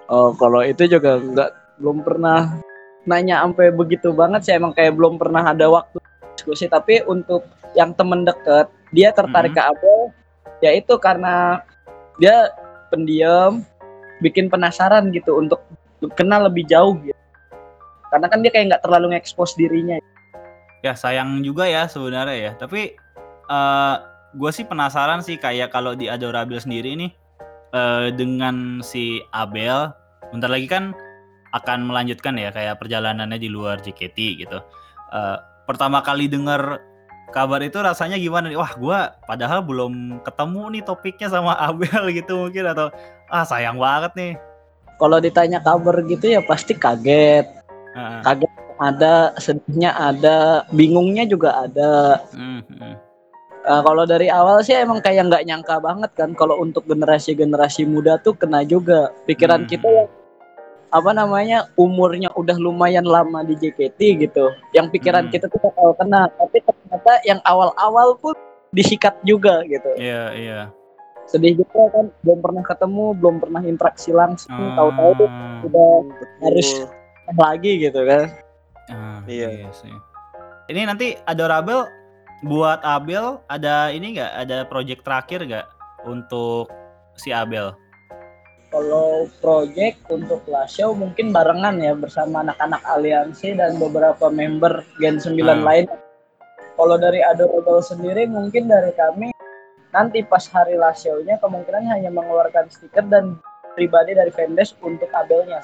Oh, 0.09 0.35
kalau 0.35 0.61
itu 0.65 0.85
juga 0.89 1.17
nggak 1.19 1.51
belum 1.81 2.05
pernah 2.05 2.59
nanya 3.03 3.43
sampai 3.43 3.75
begitu 3.75 4.15
banget 4.15 4.47
sih 4.47 4.55
emang 4.55 4.71
kayak 4.77 4.95
belum 4.95 5.19
pernah 5.19 5.43
ada 5.43 5.67
waktu 5.67 5.99
diskusi 6.39 6.71
tapi 6.71 7.03
untuk 7.03 7.43
yang 7.75 7.91
temen 7.99 8.23
deket 8.23 8.71
dia 8.95 9.11
tertarik 9.11 9.51
Mhm. 9.51 9.59
ke 9.59 9.63
Abel 9.63 10.01
ya 10.63 10.71
itu 10.71 10.95
karena 11.03 11.59
dia 12.23 12.55
pendiam 12.95 13.67
bikin 14.23 14.47
penasaran 14.47 15.11
gitu 15.11 15.35
untuk 15.35 15.59
kenal 16.15 16.47
lebih 16.47 16.63
jauh 16.71 16.95
gitu 17.03 17.19
karena 18.13 18.27
kan 18.31 18.39
dia 18.45 18.51
kayak 18.55 18.67
nggak 18.71 18.83
terlalu 18.87 19.07
nge-expose 19.17 19.59
dirinya 19.59 19.99
Ya 20.83 20.99
sayang 20.99 21.47
juga 21.47 21.63
ya 21.71 21.87
sebenarnya 21.87 22.35
ya. 22.35 22.53
Tapi 22.59 22.99
eh 23.47 23.97
gue 24.33 24.51
sih 24.51 24.65
penasaran 24.65 25.21
sih 25.21 25.37
kayak 25.37 25.71
kalau 25.71 25.93
di 25.93 26.09
Adorable 26.09 26.57
sendiri 26.57 26.97
nih 26.97 27.11
eh 27.73 28.09
dengan 28.13 28.81
si 28.81 29.21
Abel, 29.33 29.89
bentar 30.29 30.49
lagi 30.49 30.69
kan 30.69 30.93
akan 31.53 31.85
melanjutkan 31.85 32.37
ya 32.37 32.49
kayak 32.49 32.81
perjalanannya 32.81 33.37
di 33.37 33.49
luar 33.49 33.81
JKT 33.81 34.19
gitu. 34.41 34.59
Eh 35.13 35.37
pertama 35.65 36.01
kali 36.01 36.29
denger 36.29 36.81
kabar 37.33 37.61
itu 37.61 37.81
rasanya 37.81 38.21
gimana 38.21 38.49
nih? 38.49 38.61
Wah 38.61 38.73
gue 38.73 38.99
padahal 39.25 39.65
belum 39.65 40.21
ketemu 40.21 40.63
nih 40.77 40.83
topiknya 40.85 41.29
sama 41.29 41.57
Abel 41.69 42.13
gitu 42.13 42.49
mungkin 42.49 42.69
atau 42.69 42.89
ah 43.29 43.45
sayang 43.45 43.77
banget 43.77 44.13
nih. 44.17 44.35
kalau 45.01 45.19
ditanya 45.19 45.59
kabar 45.59 45.99
gitu 46.07 46.31
ya 46.31 46.39
pasti 46.47 46.79
kaget 46.79 47.43
Heeh. 47.97 48.21
kaget 48.23 48.53
ada 48.79 49.35
sedihnya 49.35 49.91
ada 49.99 50.63
bingungnya 50.71 51.27
juga 51.27 51.67
ada 51.67 52.23
Hmm, 52.31 52.63
hmm. 52.71 52.95
Uh, 53.63 53.79
kalau 53.81 54.03
dari 54.03 54.27
awal 54.27 54.59
sih 54.59 54.75
emang 54.75 54.99
kayak 54.99 55.31
nggak 55.31 55.47
nyangka 55.47 55.79
banget 55.79 56.11
kan 56.13 56.35
kalau 56.35 56.59
untuk 56.59 56.83
generasi-generasi 56.83 57.87
muda 57.87 58.19
tuh 58.19 58.35
kena 58.35 58.67
juga 58.67 59.15
pikiran 59.23 59.63
Hmm. 59.63 59.71
kita 59.71 59.87
yang 59.87 60.11
apa 60.91 61.11
namanya 61.11 61.71
umurnya 61.75 62.35
udah 62.35 62.59
lumayan 62.59 63.07
lama 63.07 63.41
di 63.41 63.55
JKT 63.55 63.97
gitu 64.21 64.51
yang 64.73 64.91
pikiran 64.91 65.25
Hmm. 65.25 65.33
kita 65.33 65.47
tuh 65.47 65.63
bakal 65.63 65.95
kena 65.95 66.27
tapi 66.35 66.59
ternyata 66.59 67.13
yang 67.23 67.39
awal-awal 67.43 68.19
pun 68.19 68.35
disikat 68.71 69.15
juga 69.23 69.63
gitu 69.63 69.95
Iya 69.95 70.35
iya. 70.35 70.61
sedih 71.25 71.63
juga 71.63 71.87
kan 71.89 72.11
belum 72.21 72.39
pernah 72.43 72.67
ketemu 72.67 73.05
belum 73.15 73.37
pernah 73.39 73.63
interaksi 73.63 74.11
langsung 74.11 74.51
tahu-tahu 74.75 75.11
tuh 75.17 75.31
Ah. 75.31 75.63
udah 75.63 75.91
Betul. 76.11 76.39
harus 76.43 76.69
lagi 77.33 77.73
gitu 77.79 78.01
kan 78.03 78.27
Ah, 78.91 79.23
Iya. 79.25 79.71
sih. 79.71 79.95
Ini 80.67 80.83
nanti 80.85 81.15
adorable 81.23 81.87
buat 82.43 82.83
Abel 82.83 83.39
ada 83.47 83.89
ini 83.89 84.19
nggak 84.19 84.33
ada 84.35 84.57
project 84.67 85.07
terakhir 85.07 85.47
nggak 85.47 85.67
untuk 86.05 86.67
si 87.15 87.31
Abel? 87.31 87.71
Kalau 88.73 89.29
project 89.39 90.01
untuk 90.09 90.41
last 90.49 90.81
show 90.81 90.97
mungkin 90.97 91.29
barengan 91.31 91.77
ya 91.77 91.93
bersama 91.93 92.41
anak-anak 92.41 92.81
aliansi 92.89 93.53
dan 93.53 93.77
beberapa 93.77 94.33
member 94.33 94.81
Gen 94.97 95.21
9 95.21 95.39
Ah. 95.45 95.61
lain. 95.61 95.87
Kalau 96.73 96.97
dari 96.97 97.21
Adorable 97.21 97.85
sendiri 97.85 98.25
mungkin 98.25 98.67
dari 98.67 98.91
kami 98.97 99.29
nanti 99.93 100.25
pas 100.25 100.49
hari 100.49 100.81
last 100.81 101.05
show-nya 101.05 101.37
kemungkinan 101.37 101.85
hanya 101.85 102.09
mengeluarkan 102.09 102.73
stiker 102.73 103.05
dan 103.07 103.37
pribadi 103.77 104.17
dari 104.17 104.33
fanbase 104.33 104.73
untuk 104.81 105.13
Abelnya. 105.13 105.61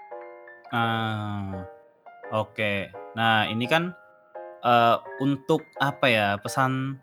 Ah, 0.68 1.64
oke. 2.30 2.92
Nah 3.16 3.48
ini 3.48 3.64
kan 3.64 3.96
eh, 4.64 4.96
untuk 5.22 5.62
apa 5.78 6.06
ya 6.08 6.28
pesan 6.40 6.98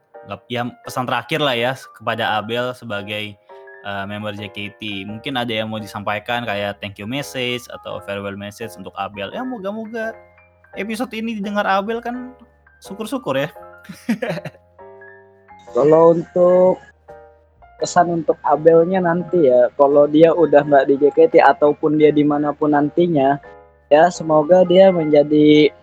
ya 0.50 0.66
pesan 0.82 1.06
terakhir 1.06 1.40
lah 1.40 1.54
ya 1.54 1.74
kepada 1.96 2.40
Abel 2.42 2.74
sebagai 2.74 3.36
eh, 3.86 4.06
member 4.08 4.34
JKT. 4.34 5.06
Mungkin 5.08 5.34
ada 5.38 5.54
yang 5.54 5.70
mau 5.70 5.80
disampaikan 5.80 6.44
kayak 6.44 6.82
thank 6.82 6.98
you 6.98 7.08
message 7.08 7.68
atau 7.70 8.02
farewell 8.04 8.38
message 8.38 8.74
untuk 8.76 8.94
Abel. 8.98 9.32
Ya 9.32 9.46
moga-moga 9.46 10.16
episode 10.76 11.12
ini 11.16 11.40
didengar 11.40 11.64
Abel 11.68 12.04
kan 12.04 12.36
syukur-syukur 12.84 13.40
ya. 13.40 13.50
Kalau 15.76 16.16
untuk 16.16 16.80
kesan 17.84 18.08
untuk 18.24 18.40
Abelnya 18.48 19.04
nanti 19.04 19.52
ya, 19.52 19.68
kalau 19.76 20.08
dia 20.08 20.32
udah 20.32 20.64
nggak 20.64 20.88
di 20.88 20.96
JKT 20.96 21.44
ataupun 21.44 22.00
dia 22.00 22.16
di 22.16 22.24
mana 22.24 22.56
pun 22.56 22.72
nantinya, 22.72 23.36
ya 23.92 24.08
semoga 24.08 24.64
dia 24.64 24.96
menjadi 24.96 25.76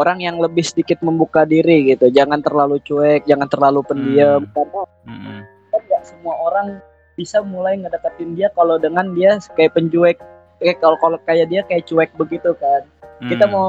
orang 0.00 0.18
yang 0.24 0.40
lebih 0.40 0.64
sedikit 0.64 0.98
membuka 1.04 1.44
diri 1.44 1.92
gitu. 1.92 2.08
Jangan 2.08 2.40
terlalu 2.40 2.80
cuek, 2.80 3.28
jangan 3.28 3.46
terlalu 3.46 3.84
pendiam, 3.84 4.48
Hmm. 4.48 4.52
karena 4.56 4.82
Mm-mm. 5.04 5.38
kan 5.70 5.80
nggak 5.84 6.02
semua 6.08 6.34
orang 6.40 6.66
bisa 7.14 7.44
mulai 7.44 7.76
ngedeketin 7.76 8.32
dia 8.32 8.48
kalau 8.56 8.80
dengan 8.80 9.12
dia 9.12 9.36
kayak 9.52 9.76
pencuek, 9.76 10.16
kayak 10.58 10.80
kalau 10.80 10.96
kalau 10.96 11.18
kayak 11.28 11.52
dia 11.52 11.60
kayak 11.68 11.84
cuek 11.84 12.10
begitu 12.16 12.56
kan. 12.56 12.82
Kita 13.20 13.44
Hmm. 13.44 13.52
mau 13.52 13.66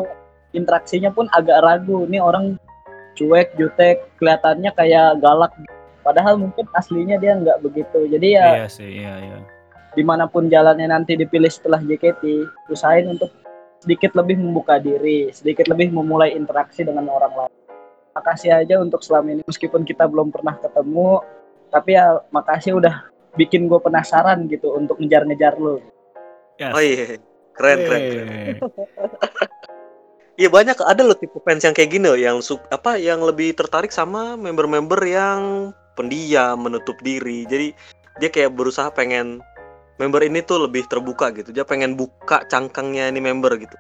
interaksinya 0.51 1.11
pun 1.11 1.27
agak 1.35 1.59
ragu. 1.59 2.07
Nih 2.07 2.23
orang 2.23 2.55
cuek, 3.13 3.51
jutek, 3.59 4.07
kelihatannya 4.15 4.71
kayak 4.71 5.19
galak. 5.19 5.51
Padahal 6.01 6.39
mungkin 6.39 6.65
aslinya 6.73 7.19
dia 7.19 7.35
nggak 7.35 7.59
begitu. 7.61 8.07
Jadi 8.07 8.27
ya 8.39 8.63
Iya 8.63 8.67
sih, 8.71 8.89
iya 8.89 9.13
iya. 9.19 9.37
di 9.91 10.03
mana 10.07 10.23
pun 10.25 10.47
jalannya 10.47 10.87
nanti 10.87 11.19
dipilih 11.19 11.51
setelah 11.51 11.83
JKT, 11.83 12.47
usahain 12.71 13.11
untuk 13.11 13.27
sedikit 13.81 14.13
lebih 14.13 14.37
membuka 14.37 14.77
diri, 14.77 15.33
sedikit 15.33 15.65
lebih 15.65 15.89
memulai 15.89 16.37
interaksi 16.37 16.85
dengan 16.85 17.09
orang 17.09 17.33
lain. 17.33 17.55
Makasih 18.13 18.53
aja 18.53 18.77
untuk 18.77 19.01
selama 19.01 19.33
ini 19.33 19.41
meskipun 19.41 19.81
kita 19.81 20.05
belum 20.05 20.29
pernah 20.29 20.53
ketemu, 20.61 21.25
tapi 21.73 21.97
ya 21.97 22.21
makasih 22.29 22.77
udah 22.77 23.09
bikin 23.33 23.65
gue 23.65 23.79
penasaran 23.81 24.45
gitu 24.45 24.77
untuk 24.77 25.01
ngejar-ngejar 25.01 25.57
lo. 25.57 25.81
Yes. 26.61 26.73
Oh 26.77 26.83
iya, 26.83 27.17
keren 27.57 27.79
keren. 27.81 28.01
keren. 28.05 28.27
Wey. 28.29 28.49
Iya 30.39 30.49
banyak 30.49 30.77
ada 30.79 31.01
loh 31.05 31.13
tipe 31.13 31.37
fans 31.43 31.61
yang 31.61 31.75
kayak 31.75 31.91
gini 31.91 32.07
loh, 32.07 32.17
yang 32.17 32.41
su- 32.41 32.61
apa 32.71 32.97
yang 32.97 33.21
lebih 33.21 33.53
tertarik 33.53 33.93
sama 33.93 34.33
member-member 34.39 34.97
yang 35.05 35.69
pendiam, 35.93 36.57
menutup 36.57 36.97
diri. 37.03 37.45
Jadi 37.45 37.75
dia 38.17 38.29
kayak 38.31 38.55
berusaha 38.55 38.89
pengen 38.89 39.43
member 40.01 40.25
ini 40.25 40.41
tuh 40.41 40.65
lebih 40.65 40.89
terbuka 40.89 41.29
gitu. 41.29 41.53
Dia 41.53 41.61
pengen 41.61 41.93
buka 41.93 42.41
cangkangnya 42.49 43.13
ini 43.13 43.21
member 43.21 43.53
gitu. 43.61 43.77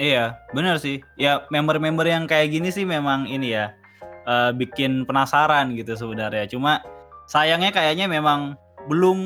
Iya, 0.00 0.40
benar 0.56 0.80
sih. 0.80 1.04
Ya 1.20 1.44
member-member 1.52 2.08
yang 2.08 2.24
kayak 2.24 2.48
gini 2.48 2.72
sih 2.72 2.88
memang 2.88 3.28
ini 3.28 3.52
ya 3.52 3.76
eh, 4.24 4.50
bikin 4.56 5.04
penasaran 5.04 5.76
gitu 5.76 5.92
sebenarnya. 5.92 6.48
Cuma 6.48 6.80
sayangnya 7.28 7.76
kayaknya 7.76 8.08
memang 8.08 8.56
belum 8.88 9.18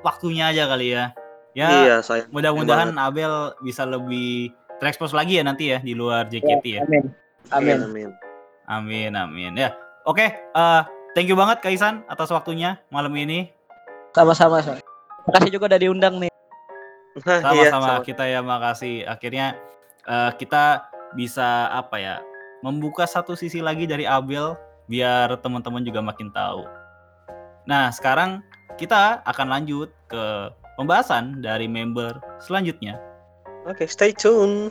waktunya 0.00 0.48
aja 0.48 0.64
kali 0.64 0.96
ya. 0.96 1.12
Ya 1.54 1.68
iya, 1.70 1.96
mudah-mudahan 2.34 2.98
Abel 2.98 3.54
bisa 3.62 3.86
lebih 3.86 4.50
terekspos 4.82 5.14
lagi 5.14 5.38
ya 5.38 5.46
nanti 5.46 5.70
ya 5.70 5.78
di 5.78 5.94
luar 5.94 6.26
JKT 6.26 6.64
ya. 6.66 6.82
Amin. 6.82 7.14
Amin. 7.54 7.78
Amin. 7.84 8.10
Amin 8.64 9.12
amin. 9.12 9.52
Ya, 9.54 9.76
oke. 10.08 10.24
eh, 10.34 10.82
thank 11.14 11.28
you 11.30 11.36
banget 11.38 11.62
Kaisan 11.62 12.02
atas 12.10 12.32
waktunya 12.32 12.80
malam 12.90 13.14
ini. 13.14 13.52
Sama-sama. 14.14 14.93
Makasih 15.28 15.50
juga 15.52 15.64
udah 15.72 15.80
diundang 15.80 16.14
nih. 16.20 16.32
Iya, 17.14 17.40
Sama-sama 17.40 18.00
sama. 18.00 18.04
kita 18.04 18.24
ya 18.26 18.40
makasih. 18.42 19.06
Akhirnya 19.06 19.54
eh, 20.04 20.30
kita 20.36 20.90
bisa 21.14 21.70
apa 21.70 21.96
ya 21.96 22.16
membuka 22.60 23.06
satu 23.06 23.38
sisi 23.38 23.62
lagi 23.62 23.86
dari 23.86 24.04
Abel 24.04 24.58
biar 24.90 25.38
teman-teman 25.40 25.84
juga 25.86 26.02
makin 26.04 26.28
tahu. 26.34 26.66
Nah 27.64 27.88
sekarang 27.94 28.44
kita 28.76 29.22
akan 29.24 29.46
lanjut 29.48 29.88
ke 30.10 30.50
pembahasan 30.74 31.40
dari 31.40 31.70
member 31.70 32.18
selanjutnya. 32.42 32.98
Oke, 33.64 33.88
stay 33.88 34.12
tune. 34.12 34.68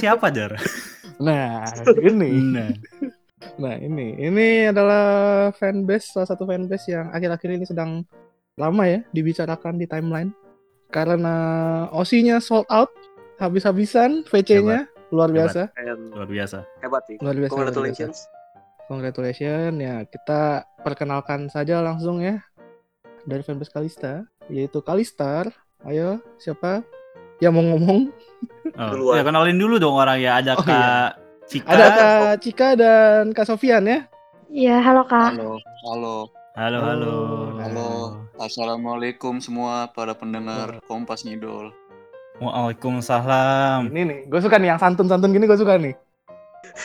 Siapa 0.00 0.32
Jar? 0.32 0.56
Nah, 1.20 1.68
ini. 2.00 2.30
Nah, 2.40 2.72
Nah, 3.56 3.76
ini. 3.76 4.16
Ini 4.20 4.72
adalah 4.72 5.48
fanbase, 5.56 6.12
salah 6.12 6.28
satu 6.28 6.44
fanbase 6.44 6.92
yang 6.92 7.08
akhir-akhir 7.12 7.50
ini 7.56 7.64
sedang 7.64 8.04
lama 8.56 8.84
ya 8.84 9.00
dibicarakan 9.16 9.80
di 9.80 9.88
timeline. 9.88 10.32
Karena 10.92 11.36
OC-nya 11.92 12.40
sold 12.40 12.68
out 12.68 12.92
habis-habisan, 13.40 14.24
VC-nya 14.28 14.88
luar 15.08 15.28
Hebat. 15.32 15.36
biasa. 15.36 15.62
Luar 16.12 16.28
biasa. 16.28 16.58
hebat 16.84 17.02
sih. 17.08 17.16
Luar 17.20 17.36
biasa. 17.36 17.36
luar 17.36 17.36
biasa. 17.36 17.54
Congratulations. 17.56 18.16
Congratulations 18.90 19.76
ya. 19.80 19.94
Kita 20.04 20.40
perkenalkan 20.82 21.48
saja 21.48 21.80
langsung 21.80 22.20
ya 22.20 22.42
dari 23.24 23.40
fanbase 23.40 23.72
Kalista, 23.72 24.24
yaitu 24.52 24.80
Kalistar 24.84 25.48
Ayo, 25.80 26.20
siapa 26.36 26.84
yang 27.40 27.52
mau 27.52 27.64
ngomong? 27.64 28.00
Oh, 28.70 28.88
Duluan. 28.92 29.16
ya 29.16 29.22
kenalin 29.22 29.56
dulu 29.56 29.76
dong 29.76 29.96
orang 29.96 30.16
ya. 30.16 30.38
Ada 30.38 30.52
Oh, 30.54 30.62
Kak 30.62 30.68
iya. 30.70 30.92
Cika. 31.44 31.68
Ada 31.68 31.86
Kak 31.90 32.36
Cika 32.40 32.68
dan 32.74 33.22
Kak 33.32 33.46
Sofian 33.46 33.82
ya. 33.82 34.06
Iya, 34.46 34.78
halo 34.78 35.02
Kak. 35.04 35.34
Halo, 35.34 35.58
halo, 35.84 36.16
Halo, 36.54 36.78
halo. 36.82 37.14
halo. 37.56 37.88
Assalamualaikum 38.36 39.38
semua 39.38 39.88
para 39.88 40.12
pendengar 40.12 40.80
Kompas 40.84 41.22
Ngidol. 41.22 41.72
Waalaikumsalam. 42.40 43.88
Ini 43.88 44.00
nih, 44.02 44.18
gue 44.26 44.40
suka 44.40 44.56
nih 44.56 44.70
yang 44.70 44.80
santun-santun 44.80 45.30
gini 45.30 45.44
gue 45.44 45.54
suka 45.54 45.76
nih. 45.76 45.92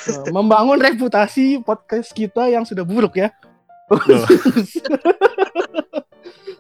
Eh, 0.05 0.31
Membangun 0.31 0.77
reputasi 0.77 1.61
podcast 1.61 2.11
kita 2.11 2.47
yang 2.47 2.63
sudah 2.63 2.83
buruk 2.83 3.15
ya. 3.17 3.29
Loh. 3.89 4.25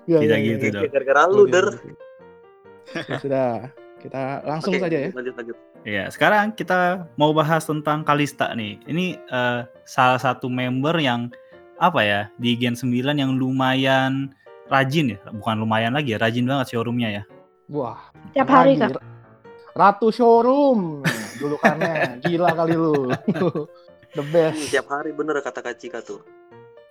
Ya, 0.05 0.21
Tidak 0.21 0.37
ya, 0.37 0.45
ya, 0.45 0.49
gitu 0.53 0.65
ya. 0.69 0.73
dong. 0.77 0.83
Gara-gara 0.93 1.21
lu, 1.25 1.41
Oke, 1.41 1.49
Der. 1.49 1.67
Ya 3.09 3.15
sudah, 3.17 3.49
kita 4.05 4.45
langsung 4.45 4.77
Oke, 4.77 4.85
saja 4.85 4.97
ya. 4.97 5.09
Lanjut, 5.11 5.33
lanjut. 5.33 5.57
Ya, 5.85 6.03
sekarang 6.13 6.53
kita 6.53 7.09
mau 7.17 7.33
bahas 7.33 7.65
tentang 7.65 8.05
Kalista 8.05 8.53
nih. 8.53 8.77
Ini 8.85 9.17
eh, 9.17 9.59
salah 9.85 10.21
satu 10.21 10.49
member 10.49 10.93
yang 11.01 11.33
apa 11.81 12.01
ya 12.05 12.21
di 12.39 12.55
Gen 12.55 12.77
9 12.77 12.93
yang 13.17 13.35
lumayan 13.35 14.31
rajin 14.71 15.17
ya, 15.17 15.19
bukan 15.33 15.61
lumayan 15.61 15.93
lagi 15.93 16.15
ya, 16.15 16.21
rajin 16.21 16.47
banget 16.47 16.73
showroomnya 16.73 17.09
ya. 17.21 17.23
Wah, 17.69 17.97
Tiap 18.37 18.49
hari 18.49 18.77
Kak. 18.77 19.01
Ratu 19.75 20.07
Showroom 20.07 21.03
julukannya. 21.35 22.23
Gila 22.23 22.55
kali 22.55 22.75
lu. 22.79 23.11
The 24.15 24.23
best. 24.31 24.71
Tiap 24.71 24.87
hari 24.87 25.11
bener 25.11 25.43
kata 25.43 25.59
Kak 25.59 25.75
Cika 25.75 25.99
tuh. 25.99 26.23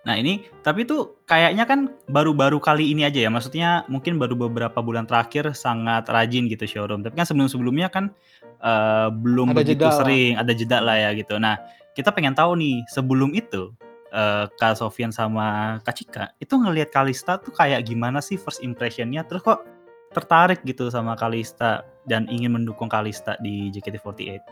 Nah 0.05 0.21
ini, 0.21 0.45
tapi 0.61 0.85
tuh 0.85 1.25
kayaknya 1.25 1.65
kan 1.65 1.89
baru-baru 2.13 2.61
kali 2.61 2.93
ini 2.93 3.09
aja 3.09 3.25
ya, 3.25 3.31
maksudnya 3.33 3.89
mungkin 3.89 4.21
baru 4.21 4.37
beberapa 4.37 4.85
bulan 4.85 5.09
terakhir 5.09 5.57
sangat 5.57 6.05
rajin 6.13 6.45
gitu 6.53 6.69
showroom. 6.69 7.01
Tapi 7.01 7.17
kan 7.17 7.25
sebelum-sebelumnya 7.25 7.89
kan 7.89 8.13
eh, 8.61 9.09
belum 9.09 9.57
Ada 9.57 9.65
begitu 9.65 9.81
jeda 9.81 9.89
lah. 9.89 9.97
sering, 10.05 10.33
ada 10.37 10.53
jeda 10.53 10.79
lah 10.85 10.97
ya 11.01 11.11
gitu. 11.17 11.41
Nah 11.41 11.57
kita 11.97 12.13
pengen 12.13 12.37
tahu 12.37 12.53
nih 12.61 12.85
sebelum 12.93 13.33
itu 13.33 13.73
eh, 14.13 14.45
Kak 14.61 14.77
Sofian 14.77 15.09
sama 15.09 15.81
Kak 15.81 15.97
Cika 15.97 16.25
itu 16.37 16.53
ngelihat 16.53 16.93
Kalista 16.93 17.41
tuh 17.41 17.57
kayak 17.57 17.89
gimana 17.89 18.21
sih 18.21 18.37
first 18.37 18.61
impressionnya? 18.61 19.25
Terus 19.25 19.41
kok 19.41 19.65
tertarik 20.13 20.61
gitu 20.69 20.93
sama 20.93 21.17
Kalista 21.17 21.81
dan 22.05 22.29
ingin 22.29 22.53
mendukung 22.53 22.93
Kalista 22.93 23.41
di 23.41 23.73
JKT48? 23.73 24.45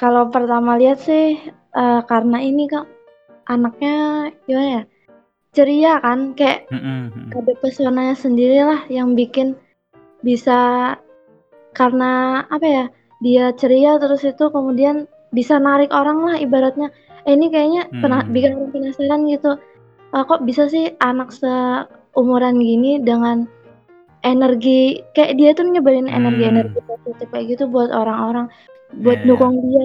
Kalau 0.00 0.32
pertama 0.32 0.80
lihat 0.80 1.04
sih 1.04 1.36
eh, 1.52 2.00
karena 2.08 2.40
ini 2.40 2.64
Kak 2.64 2.99
anaknya 3.46 4.28
gimana 4.44 4.68
ya? 4.68 4.82
Ceria 5.50 5.98
kan, 5.98 6.38
kayak 6.38 6.70
mm-mm. 6.70 7.34
ada 7.34 7.52
pesonanya 7.58 8.14
sendiri 8.14 8.62
lah 8.62 8.86
yang 8.86 9.18
bikin 9.18 9.58
bisa 10.22 10.94
karena 11.74 12.44
apa 12.50 12.66
ya? 12.66 12.84
Dia 13.20 13.52
ceria 13.52 13.98
terus 14.00 14.24
itu 14.24 14.48
kemudian 14.48 15.04
bisa 15.34 15.58
narik 15.58 15.90
orang 15.92 16.22
lah 16.24 16.36
ibaratnya. 16.38 16.88
Eh 17.28 17.36
ini 17.36 17.52
kayaknya 17.52 17.84
pernah 18.00 18.24
Hmm. 18.24 18.32
bikin 18.32 18.50
orang 18.56 18.70
penasaran 18.72 19.20
gitu. 19.28 19.50
Eh, 20.10 20.24
kok 20.24 20.40
bisa 20.42 20.66
sih 20.72 20.96
anak 21.04 21.30
seumuran 21.34 22.56
gini 22.58 23.02
dengan 23.02 23.44
energi 24.24 25.04
kayak 25.12 25.36
dia 25.36 25.50
tuh 25.52 25.68
nyebarin 25.68 26.08
Hmm. 26.08 26.16
energi-energi 26.16 26.80
positif 26.86 27.28
kayak 27.28 27.46
gitu 27.58 27.64
buat 27.68 27.92
orang-orang 27.92 28.48
buat 29.04 29.20
Iya, 29.20 29.24
iya. 29.26 29.28
dukung 29.34 29.54
dia. 29.68 29.84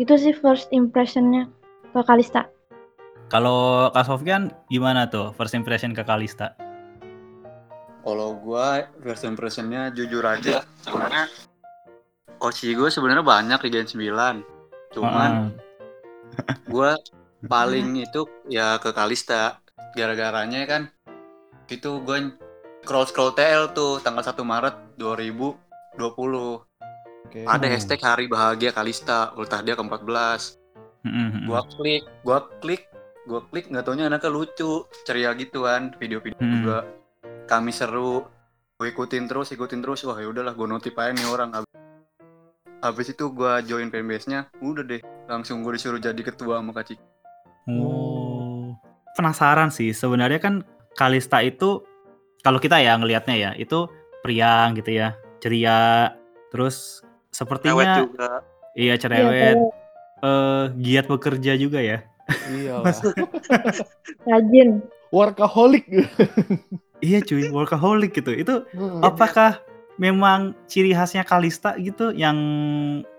Gitu 0.00 0.14
sih 0.18 0.34
first 0.34 0.68
impressionnya 0.74 1.46
ke 1.94 2.00
Kalista. 2.02 2.50
Kalau 3.28 3.92
Kak 3.92 4.08
Sofian 4.08 4.48
gimana 4.72 5.04
tuh 5.12 5.36
first 5.36 5.52
impression 5.52 5.92
ke 5.92 6.00
Kalista? 6.00 6.56
Kalau 8.00 8.40
gua 8.40 8.88
first 9.04 9.28
impressionnya 9.28 9.92
jujur 9.92 10.24
aja, 10.24 10.64
sebenarnya 10.80 11.28
Oci 12.38 12.70
gue 12.70 12.86
sebenarnya 12.86 13.26
banyak 13.26 13.60
di 13.66 13.68
Gen 13.68 13.84
9. 13.84 14.96
Cuman 14.96 15.52
gua 16.72 16.96
paling 17.44 18.00
itu 18.00 18.24
ya 18.48 18.80
ke 18.80 18.96
Kalista. 18.96 19.60
Gara-garanya 19.92 20.64
kan 20.64 20.82
itu 21.68 22.00
gue 22.00 22.32
scroll 22.80 23.04
scroll 23.04 23.36
TL 23.36 23.76
tuh 23.76 24.00
tanggal 24.00 24.24
1 24.24 24.40
Maret 24.40 24.96
2020. 24.96 26.00
Oke. 27.28 27.44
Ada 27.44 27.66
hashtag 27.68 28.00
hari 28.00 28.24
bahagia 28.24 28.72
Kalista, 28.72 29.36
ultah 29.36 29.60
dia 29.60 29.76
ke-14. 29.76 30.56
Mm-mm, 31.04 31.26
mm-mm. 31.30 31.46
gua 31.46 31.62
klik 31.78 32.02
gua 32.26 32.38
klik 32.58 32.87
gua 33.28 33.44
klik 33.44 33.68
nggak 33.68 33.84
taunya 33.84 34.08
anaknya 34.08 34.32
lucu 34.32 34.72
ceria 35.04 35.36
gitu 35.36 35.62
kan 35.62 35.92
video-video 35.94 36.40
Hmm. 36.40 36.52
juga 36.56 36.78
kami 37.44 37.70
seru 37.70 38.24
gue 38.74 38.88
ikutin 38.88 39.26
terus 39.26 39.50
ikutin 39.50 39.78
terus 39.78 40.02
wah 40.02 40.16
ya 40.16 40.26
udahlah 40.26 40.54
gue 40.54 40.64
notif 40.64 40.94
aja 40.94 41.10
nih 41.10 41.26
orang 41.26 41.50
habis, 41.50 41.72
habis 42.78 43.06
itu 43.10 43.24
gua 43.28 43.58
join 43.60 43.90
fanbase 43.90 44.26
nya 44.26 44.46
udah 44.58 44.80
deh 44.82 45.02
langsung 45.26 45.60
gue 45.60 45.74
disuruh 45.74 45.98
jadi 45.98 46.16
ketua 46.18 46.56
sama 46.56 46.72
kak 46.72 46.88
Cik. 46.88 47.00
Oh. 47.68 48.72
Penasaran 49.12 49.68
sih 49.68 49.90
sebenarnya 49.90 50.38
kan 50.38 50.54
Kalista 50.94 51.42
itu 51.42 51.82
kalau 52.40 52.56
kita 52.56 52.78
ya 52.78 52.94
ngelihatnya 52.94 53.34
ya 53.34 53.50
itu 53.54 53.90
priang 54.18 54.74
gitu 54.74 54.94
ya, 54.94 55.14
ceria, 55.38 56.14
terus 56.48 57.02
sepertinya 57.30 58.02
juga. 58.02 58.42
iya 58.74 58.94
Iya, 58.94 58.94
cerewet, 58.96 59.56
cewek. 59.58 59.74
eh 60.22 60.64
giat 60.78 61.06
bekerja 61.06 61.52
juga 61.54 61.78
ya. 61.78 62.02
Iya 62.28 62.74
lah. 62.84 62.94
rajin. 64.28 64.84
Workaholic. 65.12 65.84
Iya 66.98 67.22
cuy, 67.22 67.46
workaholic 67.54 68.10
gitu. 68.10 68.34
Itu 68.34 68.66
Hmm. 68.74 69.06
apakah 69.06 69.62
memang 70.02 70.58
ciri 70.66 70.90
khasnya 70.90 71.22
Kalista 71.22 71.78
gitu 71.78 72.10
yang 72.10 72.34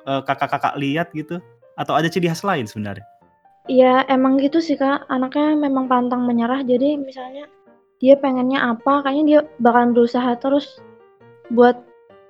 eh, 0.03 0.21
kakak-kakak 0.27 0.75
lihat 0.75 1.15
gitu 1.15 1.39
atau 1.79 1.95
ada 1.95 2.11
ciri 2.11 2.27
khas 2.27 2.43
lain 2.43 2.67
sebenarnya? 2.67 3.07
Ya 3.71 4.03
emang 4.11 4.35
gitu 4.35 4.59
sih 4.59 4.75
kak, 4.75 5.07
anaknya 5.07 5.55
memang 5.55 5.87
pantang 5.87 6.27
menyerah. 6.27 6.59
Jadi 6.59 6.99
misalnya 6.99 7.47
dia 8.03 8.19
pengennya 8.19 8.75
apa, 8.75 8.99
kayaknya 9.07 9.23
dia 9.23 9.39
bakalan 9.63 9.95
berusaha 9.95 10.35
terus 10.43 10.83
buat 11.47 11.79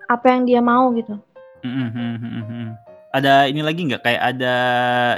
apa 0.06 0.26
yang 0.30 0.46
dia 0.46 0.62
mau 0.62 0.94
gitu. 0.94 1.18
Mhm, 1.66 1.88
mhm, 1.90 2.14
mhm, 2.14 2.32
mhm. 2.46 2.66
Ada 3.10 3.50
ini 3.50 3.66
lagi 3.66 3.90
nggak 3.90 4.06
kayak 4.06 4.22
ada 4.22 4.56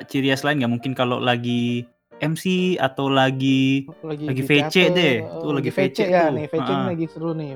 ciri 0.07 0.31
khas 0.31 0.47
lain 0.47 0.63
nggak 0.63 0.71
mungkin 0.71 0.91
kalau 0.93 1.19
lagi 1.19 1.83
MC 2.21 2.77
atau 2.77 3.09
lagi 3.09 3.83
lagi, 3.99 4.25
Lagi 4.29 4.41
VC 4.41 4.73
teater, 4.87 4.95
deh. 4.95 5.15
oh, 5.25 5.41
Tuh, 5.41 5.51
lagi 5.51 5.69
VC 5.69 5.89
VC 5.91 5.99
ya 6.05 6.23
tuh. 6.23 6.31
nih, 6.31 6.45
VC 6.47 6.69
Heeh. 6.69 6.83
lagi 6.87 7.05
seru 7.09 7.31
nih. 7.33 7.51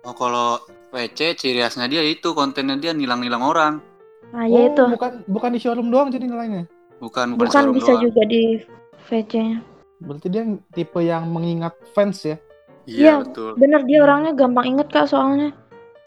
oh 0.00 0.14
kalau 0.14 0.48
PC 0.88 1.18
ciri 1.36 1.60
khasnya 1.60 1.86
dia 1.86 2.02
itu 2.02 2.32
kontennya 2.32 2.74
dia 2.74 2.90
nilang-nilang 2.90 3.44
orang 3.44 3.74
Nah 4.28 4.44
oh, 4.44 4.50
ya 4.50 4.60
itu, 4.68 4.82
bukan 4.88 5.12
bukan 5.24 5.50
di 5.52 5.58
showroom 5.58 5.88
doang 5.88 6.08
jadi 6.08 6.24
nilainya. 6.24 6.68
bukan 6.98 7.32
bukan, 7.32 7.38
bukan 7.38 7.48
showroom 7.48 7.72
bisa 7.72 7.92
doang. 7.92 8.02
juga 8.04 8.22
di 8.24 8.42
VC-nya. 9.04 9.58
Berarti 9.98 10.26
dia 10.28 10.42
tipe 10.70 11.00
yang 11.00 11.24
mengingat 11.26 11.74
fans 11.90 12.22
ya. 12.22 12.36
iya 12.84 13.14
Iya. 13.14 13.14
betul 13.22 13.50
Bener 13.54 13.80
dia 13.84 13.98
orangnya 14.00 14.32
gampang 14.32 14.66
inget 14.68 14.88
kak 14.88 15.06
soalnya. 15.06 15.52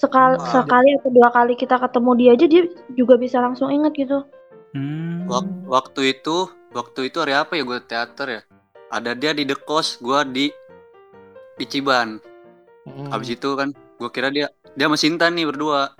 Sekal 0.01 0.35
Wah. 0.35 0.49
sekali 0.49 0.97
atau 0.97 1.13
dua 1.13 1.29
kali 1.29 1.53
kita 1.53 1.77
ketemu 1.77 2.11
dia 2.17 2.29
aja 2.33 2.45
dia 2.47 2.63
juga 2.91 3.15
bisa 3.15 3.37
langsung 3.37 3.69
inget 3.69 3.93
gitu. 3.93 4.25
Hmm. 4.73 5.29
Wak- 5.29 5.67
waktu 5.69 6.01
itu 6.11 6.49
waktu 6.71 7.11
itu 7.11 7.17
hari 7.19 7.35
apa 7.35 7.53
ya 7.53 7.61
gue 7.61 7.79
teater 7.83 8.27
ya 8.27 8.41
ada 8.89 9.11
dia 9.11 9.31
di 9.31 9.43
The 9.43 9.59
Coast 9.59 9.99
gue 9.99 10.19
di 10.27 10.45
di 11.55 11.65
Ciban 11.65 12.17
Mm. 12.81 13.13
habis 13.13 13.29
itu 13.29 13.45
kan 13.53 13.69
gue 13.69 14.09
kira 14.09 14.33
dia 14.33 14.49
dia 14.73 14.89
sama 14.89 14.97
Sinta 14.97 15.29
nih 15.29 15.45
berdua 15.45 15.93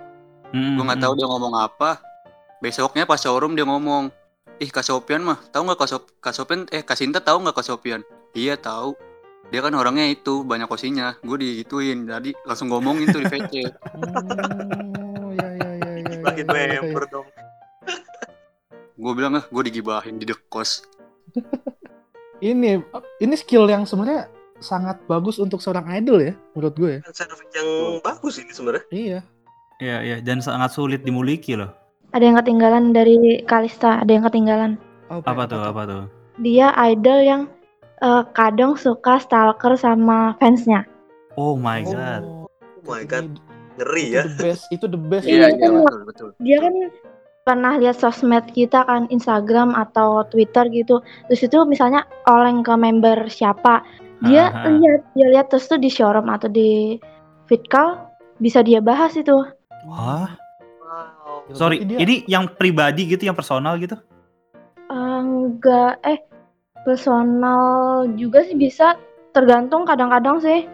Mhm, 0.50 0.74
gue 0.74 0.82
nggak 0.82 0.98
tahu 0.98 1.12
dia 1.14 1.28
ngomong 1.28 1.54
apa 1.54 2.02
besoknya 2.58 3.06
pas 3.06 3.16
showroom 3.16 3.54
dia 3.54 3.62
ngomong 3.62 4.10
ih 4.58 4.66
Kak 4.66 4.82
Sopian 4.82 5.22
mah 5.22 5.38
tahu 5.48 5.62
nggak 5.64 5.78
Kak, 5.78 5.86
Sop 5.86 6.02
Kak 6.18 6.34
Sopian 6.34 6.66
eh 6.68 6.82
Kak 6.82 6.98
Sinta 6.98 7.22
tahu 7.22 7.38
nggak 7.38 7.54
Kak 7.54 7.62
Sopian 7.64 8.02
iya 8.32 8.58
tahu 8.58 8.98
dia 9.52 9.60
kan 9.60 9.76
orangnya 9.76 10.08
itu 10.08 10.40
banyak 10.42 10.64
osinya 10.64 11.12
gue 11.20 11.36
digituin 11.36 12.08
jadi 12.08 12.32
langsung 12.48 12.72
ngomongin 12.72 13.12
tuh 13.12 13.20
di 13.20 13.28
VC 13.32 13.52
Oh, 15.20 15.30
ya 15.36 15.48
ya 15.60 15.68
ya 15.76 15.92
ya. 16.00 16.16
Lagi 16.24 16.42
ya, 16.42 16.56
ya, 16.56 16.64
ya. 16.72 16.80
member 16.80 17.04
dong. 17.12 17.26
gue 18.96 19.12
bilang 19.12 19.36
ah 19.36 19.44
gue 19.44 19.62
digibahin 19.68 20.16
di 20.16 20.24
The 20.24 20.36
Coast 20.48 20.88
Ini 22.42 22.82
ini 23.22 23.34
skill 23.38 23.70
yang 23.70 23.86
sebenarnya 23.86 24.26
sangat 24.58 24.98
bagus 25.06 25.38
untuk 25.38 25.62
seorang 25.62 25.86
idol 25.94 26.18
ya 26.18 26.34
menurut 26.58 26.74
gue 26.74 26.90
ya. 26.98 27.00
Service 27.14 27.38
yang 27.54 28.02
bagus 28.02 28.34
ini 28.42 28.50
sebenarnya. 28.50 28.84
Iya. 28.90 29.20
Iya, 29.78 29.96
iya 30.02 30.16
dan 30.18 30.42
sangat 30.42 30.74
sulit 30.74 31.06
dimiliki 31.06 31.54
loh. 31.54 31.70
Ada 32.10 32.24
yang 32.26 32.36
ketinggalan 32.42 32.90
dari 32.90 33.46
Kalista, 33.46 34.02
ada 34.02 34.10
yang 34.10 34.26
ketinggalan. 34.26 34.74
Apa 35.06 35.46
tuh? 35.46 35.62
Apa 35.62 35.82
tuh? 35.86 36.02
Dia 36.42 36.74
idol 36.90 37.18
yang 37.22 37.40
eh, 38.02 38.22
kadang 38.32 38.74
suka 38.74 39.16
stalker 39.16 39.74
sama 39.74 40.34
fansnya. 40.36 40.84
Oh 41.34 41.54
my 41.54 41.80
god. 41.82 42.22
Oh, 42.22 42.44
Oh 42.82 42.90
my 42.90 43.06
god, 43.06 43.38
ngeri 43.78 44.04
itu 44.04 44.12
ya. 44.12 44.22
the 44.26 44.34
best, 44.36 44.62
itu 44.68 44.84
the 44.84 44.98
best. 45.00 45.24
Iya, 45.24 45.48
iya 45.48 45.54
iya. 45.54 45.70
betul 45.70 46.00
betul 46.02 46.28
Dia 46.36 46.58
kan 46.58 46.74
pernah 47.42 47.72
lihat 47.74 47.94
sosmed 47.96 48.42
kita 48.50 48.82
kan 48.82 49.06
Instagram 49.08 49.70
atau 49.72 50.26
Twitter 50.26 50.66
gitu. 50.68 50.98
Terus 51.26 51.42
itu 51.42 51.58
misalnya 51.62 52.02
oleng 52.26 52.60
ke 52.60 52.74
member 52.74 53.26
siapa, 53.26 53.86
dia 54.20 54.50
Ah, 54.50 54.66
ah. 54.66 54.70
lihat 54.72 55.00
dia 55.14 55.26
lihat 55.28 55.46
terus 55.48 55.66
tuh 55.66 55.78
di 55.78 55.86
showroom 55.86 56.26
atau 56.26 56.46
di 56.46 56.98
feed 57.46 57.66
call 57.66 58.02
bisa 58.36 58.60
dia 58.60 58.78
bahas 58.78 59.14
itu. 59.14 59.34
Wah, 59.84 60.26
Wow. 60.82 61.46
Ya, 61.48 61.54
sorry. 61.54 61.76
dia- 61.82 61.98
Ini 61.98 62.26
yang 62.26 62.50
pribadi 62.52 63.06
gitu, 63.06 63.24
yang 63.24 63.34
personal 63.34 63.78
gitu? 63.78 63.94
Eh, 64.84 65.18
enggak 65.18 66.02
eh 66.02 66.18
personal 66.82 67.62
juga 68.14 68.42
sih 68.42 68.54
bisa 68.54 68.98
tergantung 69.30 69.82
kadang-kadang 69.82 70.38
sih. 70.38 70.66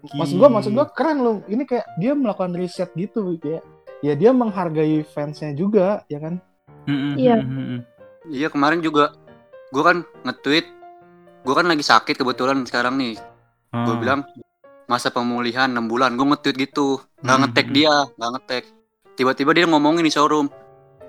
maksud 0.00 0.36
gua 0.36 0.48
maksud 0.48 0.72
gua 0.72 0.88
keren 0.88 1.20
loh 1.20 1.36
ini 1.44 1.64
kayak 1.64 1.84
dia 1.96 2.12
melakukan 2.12 2.56
riset 2.56 2.88
gitu 2.94 3.36
kayak 3.36 3.60
ya 4.00 4.16
dia 4.16 4.32
menghargai 4.32 5.04
fansnya 5.04 5.52
juga 5.52 6.04
ya 6.08 6.18
kan 6.18 6.40
Iya. 6.88 7.44
mm-mm, 7.44 7.52
mm-mm. 7.52 7.80
Iya 8.26 8.48
kemarin 8.48 8.80
juga 8.80 9.12
gue 9.70 9.82
kan 9.84 10.02
nge-tweet 10.24 10.66
gue 11.40 11.54
kan 11.54 11.64
lagi 11.64 11.84
sakit 11.84 12.16
kebetulan 12.16 12.64
sekarang 12.64 12.96
nih 12.96 13.14
gue 13.70 13.94
Ah. 13.94 14.00
bilang 14.00 14.20
masa 14.84 15.08
pemulihan 15.08 15.70
6 15.70 15.86
bulan 15.86 16.16
gue 16.16 16.26
nge-tweet 16.26 16.56
gitu 16.58 16.98
nggak 17.20 17.36
Hmm, 17.36 17.42
nge-tag 17.46 17.66
hmm. 17.68 17.76
dia 17.76 17.92
nggak 18.10 18.30
nge-tag 18.34 18.64
tiba-tiba 19.14 19.50
dia 19.54 19.64
ngomongin 19.64 20.02
di 20.02 20.10
showroom 20.10 20.48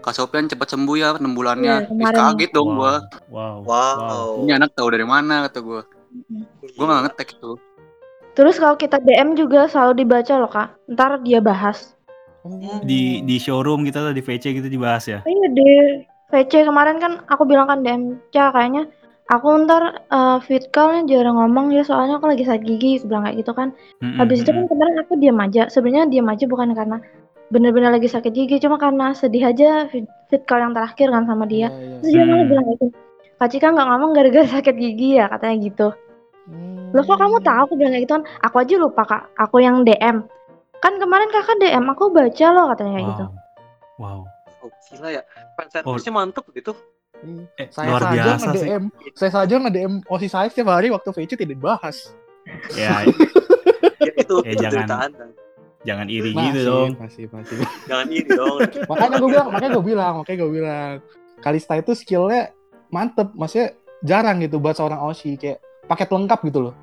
Kak 0.01 0.13
Sofian 0.13 0.45
cepat 0.45 0.67
sembuh 0.67 0.95
ya 0.95 1.09
6 1.15 1.23
bulannya 1.31 1.75
Iya, 1.77 1.85
Ih, 1.85 1.89
kemarin. 1.89 2.17
kaget 2.17 2.51
dong 2.51 2.69
Wow. 2.69 2.77
gua 2.77 2.93
Wow. 3.29 3.55
Wow. 3.63 4.27
ini 4.41 4.51
anak 4.51 4.73
tahu 4.73 4.87
dari 4.89 5.05
mana 5.05 5.45
kata 5.45 5.61
gue 5.61 5.81
gue 6.67 6.85
nggak 6.85 7.01
nge-tag 7.07 7.29
itu 7.31 7.51
Terus 8.31 8.55
kalau 8.55 8.75
kita 8.75 8.95
DM 8.97 9.35
juga 9.35 9.67
selalu 9.67 10.01
dibaca 10.01 10.33
loh 10.39 10.47
kak. 10.47 10.71
Ntar 10.87 11.19
dia 11.19 11.43
bahas. 11.43 11.99
Di 12.81 13.19
di 13.21 13.35
showroom 13.35 13.83
gitu 13.83 13.99
atau 13.99 14.15
di 14.15 14.23
VC 14.23 14.55
gitu 14.55 14.71
dibahas 14.71 15.03
ya? 15.03 15.19
Iya 15.21 15.47
di 15.51 15.67
VC 16.31 16.63
kemarin 16.63 16.95
kan 16.97 17.19
aku 17.27 17.43
bilang 17.43 17.67
kan 17.67 17.83
DM 17.83 18.23
Ca 18.31 18.55
kayaknya 18.55 18.87
aku 19.27 19.47
ntar 19.67 19.99
uh, 20.07 20.39
fit 20.39 20.71
call-nya 20.71 21.03
jarang 21.11 21.35
ngomong 21.37 21.75
ya 21.75 21.83
soalnya 21.83 22.23
aku 22.23 22.31
lagi 22.31 22.47
sakit 22.47 22.63
gigi 22.63 23.03
bilang 23.03 23.27
kayak 23.27 23.43
gitu 23.43 23.51
kan. 23.51 23.75
Mm-mm, 23.99 24.15
Habis 24.17 24.47
itu 24.47 24.51
kan 24.51 24.63
kemarin 24.63 24.95
aku 25.03 25.13
diam 25.19 25.35
aja. 25.37 25.67
Sebenarnya 25.67 26.07
diam 26.07 26.27
aja 26.31 26.45
bukan 26.47 26.71
karena 26.71 26.97
bener-bener 27.51 27.91
lagi 27.91 28.07
sakit 28.07 28.31
gigi 28.31 28.57
cuma 28.57 28.75
karena 28.75 29.11
sedih 29.11 29.43
aja 29.45 29.85
fit, 29.85 30.07
fit 30.27 30.43
call 30.43 30.59
yang 30.61 30.71
terakhir 30.71 31.07
kan 31.07 31.23
sama 31.25 31.43
dia. 31.43 31.67
Iya, 31.67 31.75
iya. 31.75 31.95
Terus 31.99 32.09
dia 32.09 32.23
malah 32.23 32.39
Hmm. 32.39 32.49
bilang 32.49 32.65
gitu. 32.69 32.85
Kak 33.35 33.49
Cika 33.49 33.67
nggak 33.69 33.87
ngomong 33.87 34.11
gara-gara 34.13 34.47
sakit 34.49 34.75
gigi 34.75 35.09
ya 35.15 35.25
katanya 35.27 35.55
gitu. 35.59 35.87
Hmm. 36.45 36.89
Loh 36.91 37.03
kok 37.03 37.17
kamu 37.17 37.37
tahu 37.41 37.59
aku 37.61 37.73
bilang 37.75 37.91
kayak 37.91 38.03
gitu 38.05 38.13
kan? 38.13 38.23
Aku 38.41 38.55
aja 38.57 38.73
lupa 38.75 39.03
kak. 39.03 39.23
Aku 39.37 39.55
yang 39.57 39.83
DM. 39.83 40.17
Kan 40.77 40.93
kemarin 40.97 41.29
kakak 41.29 41.57
DM 41.57 41.85
aku 41.85 42.03
baca 42.09 42.47
loh 42.49 42.65
katanya 42.69 42.91
kayak 42.93 43.07
gitu. 43.09 43.25
Wow. 43.97 44.19
Oh, 44.61 44.69
gila 44.87 45.09
ya. 45.11 45.21
Fan 45.53 45.67
service-nya 45.67 46.11
mantep 46.11 46.45
gitu. 46.51 46.71
Iya. 47.19 47.43
Eh, 47.55 47.67
saya 47.69 47.87
luar 47.87 48.01
saja 48.01 48.13
biasa 48.15 48.33
sih. 48.33 48.45
nge-DM 48.47 48.83
saya 49.13 49.31
saja 49.31 49.55
nge-DM 49.59 49.93
osi 50.07 50.25
saya 50.25 50.47
setiap 50.49 50.69
hari 50.71 50.89
waktu 50.89 51.09
VC 51.11 51.31
tidak 51.35 51.53
dibahas 51.53 51.97
Ya, 52.73 53.05
Ya, 54.01 54.13
itu 54.17 54.35
Eh, 54.41 54.57
itu 54.57 54.65
jangan. 54.65 55.13
Jangan 55.81 56.07
iri 56.07 56.31
masih 56.31 56.45
gitu 56.53 56.61
dong. 56.69 56.89
masih 57.01 57.23
masih 57.33 57.55
Jangan 57.89 58.07
iri 58.13 58.29
dong. 58.29 58.57
makanya 58.85 59.15
gue 59.17 59.29
bilang 59.29 59.47
makanya 59.49 59.71
gue 59.73 59.85
bilang 59.85 60.13
makanya 60.21 60.37
gue 60.37 60.51
bilang 60.51 60.91
Kalista 61.41 61.73
itu 61.77 61.91
skillnya 61.97 62.53
mantep 62.93 63.33
maksudnya 63.33 63.73
jarang 64.05 64.41
gitu 64.45 64.61
buat 64.61 64.77
seorang 64.77 65.01
Oshi 65.09 65.37
kayak 65.37 65.57
paket 65.89 66.09
lengkap 66.13 66.39
gitu 66.49 66.59
loh 66.69 66.75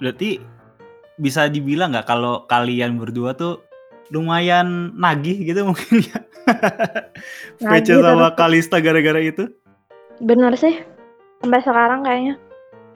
Berarti 0.00 0.40
bisa 1.20 1.48
dibilang 1.52 1.92
nggak 1.92 2.08
kalau 2.08 2.48
kalian 2.48 2.96
berdua 2.96 3.36
tuh 3.36 3.60
lumayan 4.10 4.96
nagih 4.96 5.36
gitu 5.44 5.62
mungkin 5.68 6.02
ya? 6.02 6.18
Nagih 7.62 8.00
sama. 8.02 8.32
Kalista 8.34 8.80
gara-gara 8.82 9.20
itu? 9.22 9.46
Bener 10.18 10.56
sih. 10.58 10.80
Sampai 11.44 11.60
sekarang 11.62 12.00
kayaknya. 12.02 12.34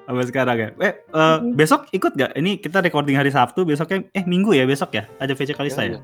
Sampai 0.04 0.24
sekarang 0.28 0.56
ya? 0.60 0.68
Eh, 0.76 0.84
eh, 0.84 0.92
Mm-mm. 1.16 1.56
besok 1.56 1.88
ikut 1.90 2.12
gak? 2.12 2.36
Ini 2.36 2.60
kita 2.60 2.84
recording 2.84 3.16
hari 3.16 3.32
Sabtu, 3.32 3.64
besoknya, 3.64 4.04
eh 4.12 4.24
minggu 4.24 4.52
ya 4.52 4.68
besok 4.68 4.92
ya? 4.92 5.08
Ada 5.16 5.32
VC 5.32 5.56
Kalista 5.56 5.80
ya? 5.80 5.96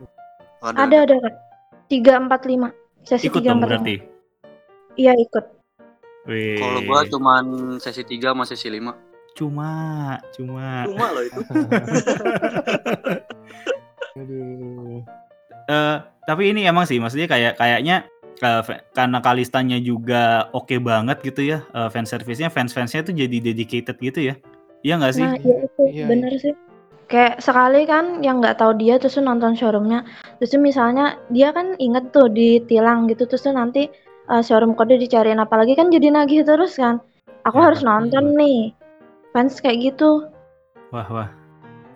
ada, 0.65 0.89
Ada 0.89 0.97
ada. 1.05 1.17
Tiga 1.89 2.17
empat 2.17 2.49
lima. 2.49 2.73
Sesi 3.05 3.29
Ikut 3.29 3.41
tiga 3.45 3.53
dong 3.53 3.61
empat 3.61 3.69
berarti? 3.77 3.95
lima. 4.01 4.09
Iya 4.97 5.13
ikut. 5.17 5.45
Kalau 6.31 6.81
gua 6.85 7.01
cuman 7.09 7.45
sesi 7.81 8.05
3 8.05 8.37
sama 8.37 8.45
sesi 8.45 8.69
5 8.69 8.93
Cuma, 9.35 9.73
cuma. 10.37 10.85
Cuma 10.85 11.07
loh 11.17 11.25
itu. 11.25 11.41
aduh 14.21 15.01
Eh, 15.71 15.97
tapi 16.27 16.51
ini 16.51 16.67
emang 16.67 16.83
sih, 16.83 16.99
maksudnya 16.99 17.31
kayak 17.31 17.55
kayaknya 17.55 18.11
eh, 18.41 18.63
karena 18.97 19.19
Kalistanya 19.21 19.77
juga 19.81 20.49
oke 20.57 20.77
banget 20.81 21.21
gitu 21.25 21.45
ya, 21.45 21.59
eh, 21.77 21.89
fan 21.93 22.09
service-nya, 22.09 22.49
fans-fansnya 22.49 23.05
tuh 23.05 23.15
jadi 23.15 23.37
dedicated 23.41 23.97
gitu 24.01 24.33
ya. 24.33 24.35
Iya 24.81 24.95
nggak 24.97 25.13
sih? 25.13 25.25
Nah 25.25 25.37
iya 25.37 25.57
itu 25.69 25.83
Iya, 25.93 26.07
bener 26.09 26.33
sih. 26.41 26.55
Kayak 27.11 27.43
sekali 27.43 27.85
kan 27.91 28.23
yang 28.23 28.39
nggak 28.41 28.63
tahu 28.63 28.73
dia 28.79 28.97
terus 28.97 29.19
tuh 29.19 29.25
nonton 29.27 29.53
showroomnya. 29.59 30.07
Terus 30.39 30.57
tuh 30.57 30.63
misalnya 30.63 31.19
dia 31.29 31.51
kan 31.51 31.75
inget 31.77 32.15
tuh 32.15 32.31
ditilang 32.31 33.11
gitu 33.11 33.27
terus 33.27 33.43
tuh 33.45 33.53
nanti 33.53 33.91
uh, 34.31 34.41
showroom 34.41 34.79
kode 34.79 34.95
dicariin 34.97 35.43
apalagi 35.43 35.75
kan 35.75 35.91
jadi 35.91 36.15
nagih 36.15 36.47
terus 36.47 36.79
kan. 36.79 37.03
Aku 37.45 37.59
Ya, 37.59 37.73
harus 37.73 37.83
nonton 37.83 38.39
nih. 38.39 38.73
Fans 39.35 39.59
kayak 39.59 39.93
gitu. 39.93 40.31
Wah, 40.95 41.09
wah. 41.11 41.29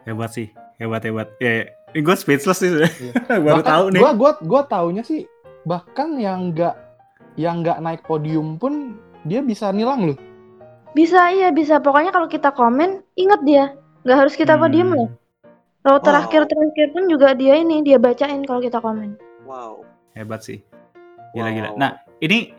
Hebat 0.04 0.34
sih. 0.34 0.50
Hebat, 0.82 1.06
hebat. 1.06 1.30
Ya, 1.38 1.70
ini 1.94 2.02
gue 2.02 2.16
speechless 2.18 2.58
sih. 2.58 2.74
Iya. 2.74 2.88
Baru 3.44 3.62
Bahkan 3.62 3.70
tahu 3.70 3.84
nih. 3.94 4.00
Gua 4.02 4.12
gua 4.18 4.32
gua 4.42 4.62
taunya 4.66 5.06
sih 5.06 5.24
bahkan 5.64 6.16
yang 6.20 6.52
nggak 6.52 6.76
yang 7.34 7.64
nggak 7.64 7.82
naik 7.82 8.02
podium 8.06 8.56
pun 8.56 8.94
dia 9.26 9.40
bisa 9.42 9.72
nilang 9.74 10.12
loh. 10.12 10.18
Bisa 10.94 11.32
iya 11.34 11.50
bisa. 11.50 11.82
Pokoknya 11.82 12.14
kalau 12.14 12.30
kita 12.30 12.54
komen 12.54 13.02
inget 13.18 13.40
dia. 13.42 13.64
Nggak 14.06 14.18
harus 14.20 14.34
kita 14.38 14.54
Hmm. 14.54 14.70
diem 14.70 14.90
loh. 14.94 15.10
Kalau 15.84 16.00
terakhir 16.00 16.48
terakhir 16.48 16.96
pun 16.96 17.04
juga 17.10 17.36
dia 17.36 17.58
ini 17.58 17.84
dia 17.84 18.00
bacain 18.00 18.40
kalau 18.46 18.62
kita 18.62 18.80
komen. 18.80 19.18
Wow. 19.44 19.84
Hebat 20.14 20.46
sih. 20.46 20.62
Gila, 21.34 21.50
Wow. 21.50 21.56
gila. 21.58 21.68
Nah, 21.76 21.90
ini 22.22 22.54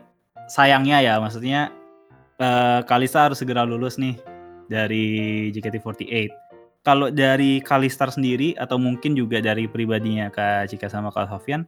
sayangnya 0.46 1.00
ya, 1.02 1.18
maksudnya 1.18 1.72
eh, 2.36 2.80
Kalista 2.84 3.24
harus 3.26 3.40
segera 3.40 3.64
lulus 3.64 3.96
nih 3.96 4.20
dari 4.68 5.48
JKT48. 5.56 6.28
Kalau 6.84 7.08
dari 7.10 7.58
Kalistar 7.64 8.12
sendiri 8.12 8.52
atau 8.60 8.76
mungkin 8.78 9.16
juga 9.16 9.40
dari 9.40 9.66
pribadinya 9.66 10.28
Kak 10.28 10.68
Cika 10.70 10.86
sama 10.86 11.08
Kak 11.10 11.32
Sofian, 11.32 11.64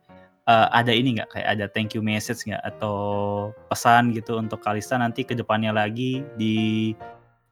eh, 0.48 0.68
ada 0.72 0.90
ini 0.90 1.20
nggak 1.20 1.36
kayak 1.36 1.48
ada 1.52 1.66
thank 1.68 1.92
you 1.92 2.00
message 2.00 2.48
nggak 2.48 2.64
atau 2.64 2.96
pesan 3.68 4.16
gitu 4.16 4.40
untuk 4.40 4.64
Kalista 4.64 4.96
nanti 4.96 5.22
ke 5.22 5.36
depannya 5.36 5.76
lagi 5.76 6.24
di 6.40 6.96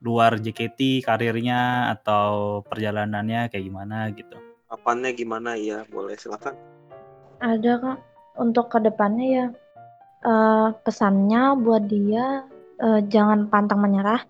luar 0.05 0.41
JKT 0.41 1.05
karirnya 1.05 1.93
atau 1.97 2.61
perjalanannya 2.69 3.49
kayak 3.49 3.65
gimana 3.65 4.09
gitu. 4.13 4.37
Apanya 4.69 5.11
gimana 5.15 5.57
ya? 5.57 5.87
Boleh 5.89 6.19
silakan. 6.19 6.57
Ada 7.41 7.73
kak. 7.81 7.99
Untuk 8.37 8.69
ke 8.69 8.79
depannya 8.85 9.27
ya 9.27 9.47
eh, 10.25 10.69
pesannya 10.85 11.57
buat 11.61 11.89
dia 11.89 12.45
eh, 12.81 13.01
jangan 13.09 13.49
pantang 13.49 13.81
menyerah. 13.81 14.21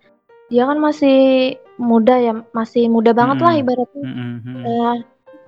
Dia 0.47 0.71
kan 0.71 0.79
masih 0.79 1.59
muda 1.83 2.23
ya, 2.23 2.39
masih 2.55 2.87
muda 2.87 3.11
banget 3.11 3.43
lah 3.43 3.53
Mm-mm. 3.59 3.63
ibaratnya. 3.67 4.05
Mm-mm, 4.07 4.31
mm-mm. 4.47 4.63
Eh, 4.63 4.97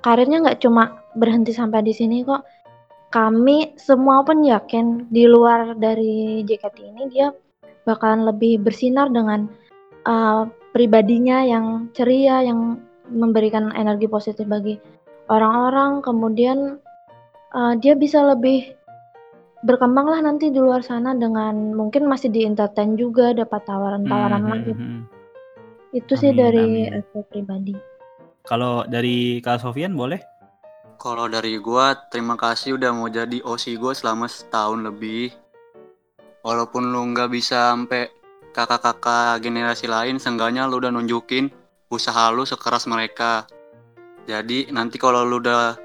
karirnya 0.02 0.42
nggak 0.42 0.60
cuma 0.62 1.06
berhenti 1.14 1.54
sampai 1.54 1.86
di 1.86 1.94
sini 1.94 2.26
kok. 2.26 2.42
Kami 3.08 3.72
semua 3.80 4.20
pun 4.20 4.44
yakin 4.44 5.08
di 5.08 5.24
luar 5.24 5.72
dari 5.80 6.44
JKT 6.44 6.76
ini 6.92 7.08
dia 7.08 7.32
bakalan 7.88 8.28
lebih 8.28 8.60
bersinar 8.60 9.08
dengan 9.08 9.48
eh, 10.04 10.42
pribadinya 10.76 11.40
yang 11.40 11.88
ceria, 11.96 12.44
yang 12.44 12.76
memberikan 13.08 13.72
energi 13.72 14.04
positif 14.04 14.44
bagi 14.44 14.76
orang-orang. 15.32 16.04
Kemudian 16.04 16.76
eh, 17.56 17.74
dia 17.80 17.96
bisa 17.96 18.20
lebih 18.20 18.76
berkembang 19.64 20.06
lah 20.06 20.20
nanti 20.22 20.52
di 20.52 20.60
luar 20.60 20.84
sana 20.84 21.16
dengan 21.16 21.74
mungkin 21.74 22.06
masih 22.06 22.30
di 22.30 22.44
entertain 22.46 22.94
juga 22.94 23.32
dapat 23.34 23.64
tawaran-tawaran 23.66 24.42
Hmm, 24.44 24.52
lagi. 24.52 24.72
hmm, 24.76 24.84
hmm. 24.84 25.02
Itu 25.96 26.12
sih 26.14 26.30
Amin, 26.30 26.38
dari 26.38 26.66
amin. 26.86 27.00
aku 27.00 27.18
pribadi. 27.26 27.74
Kalau 28.44 28.84
dari 28.84 29.40
Kak 29.40 29.64
Sofian 29.64 29.96
boleh? 29.96 30.20
Kalau 30.98 31.30
dari 31.30 31.54
gua 31.62 31.94
terima 32.10 32.34
kasih 32.34 32.74
udah 32.74 32.90
mau 32.90 33.06
jadi 33.06 33.38
OC 33.38 33.78
gua 33.78 33.94
selama 33.94 34.26
setahun 34.26 34.82
lebih. 34.82 35.30
Walaupun 36.42 36.90
lu 36.90 37.14
nggak 37.14 37.30
bisa 37.30 37.70
sampai 37.70 38.10
kakak-kakak 38.50 39.38
generasi 39.38 39.86
lain, 39.86 40.18
seenggaknya 40.18 40.66
lu 40.66 40.82
udah 40.82 40.90
nunjukin 40.90 41.54
usaha 41.86 42.34
lu 42.34 42.42
sekeras 42.42 42.90
mereka. 42.90 43.46
Jadi 44.26 44.74
nanti 44.74 44.98
kalau 44.98 45.22
lu 45.22 45.38
udah 45.38 45.78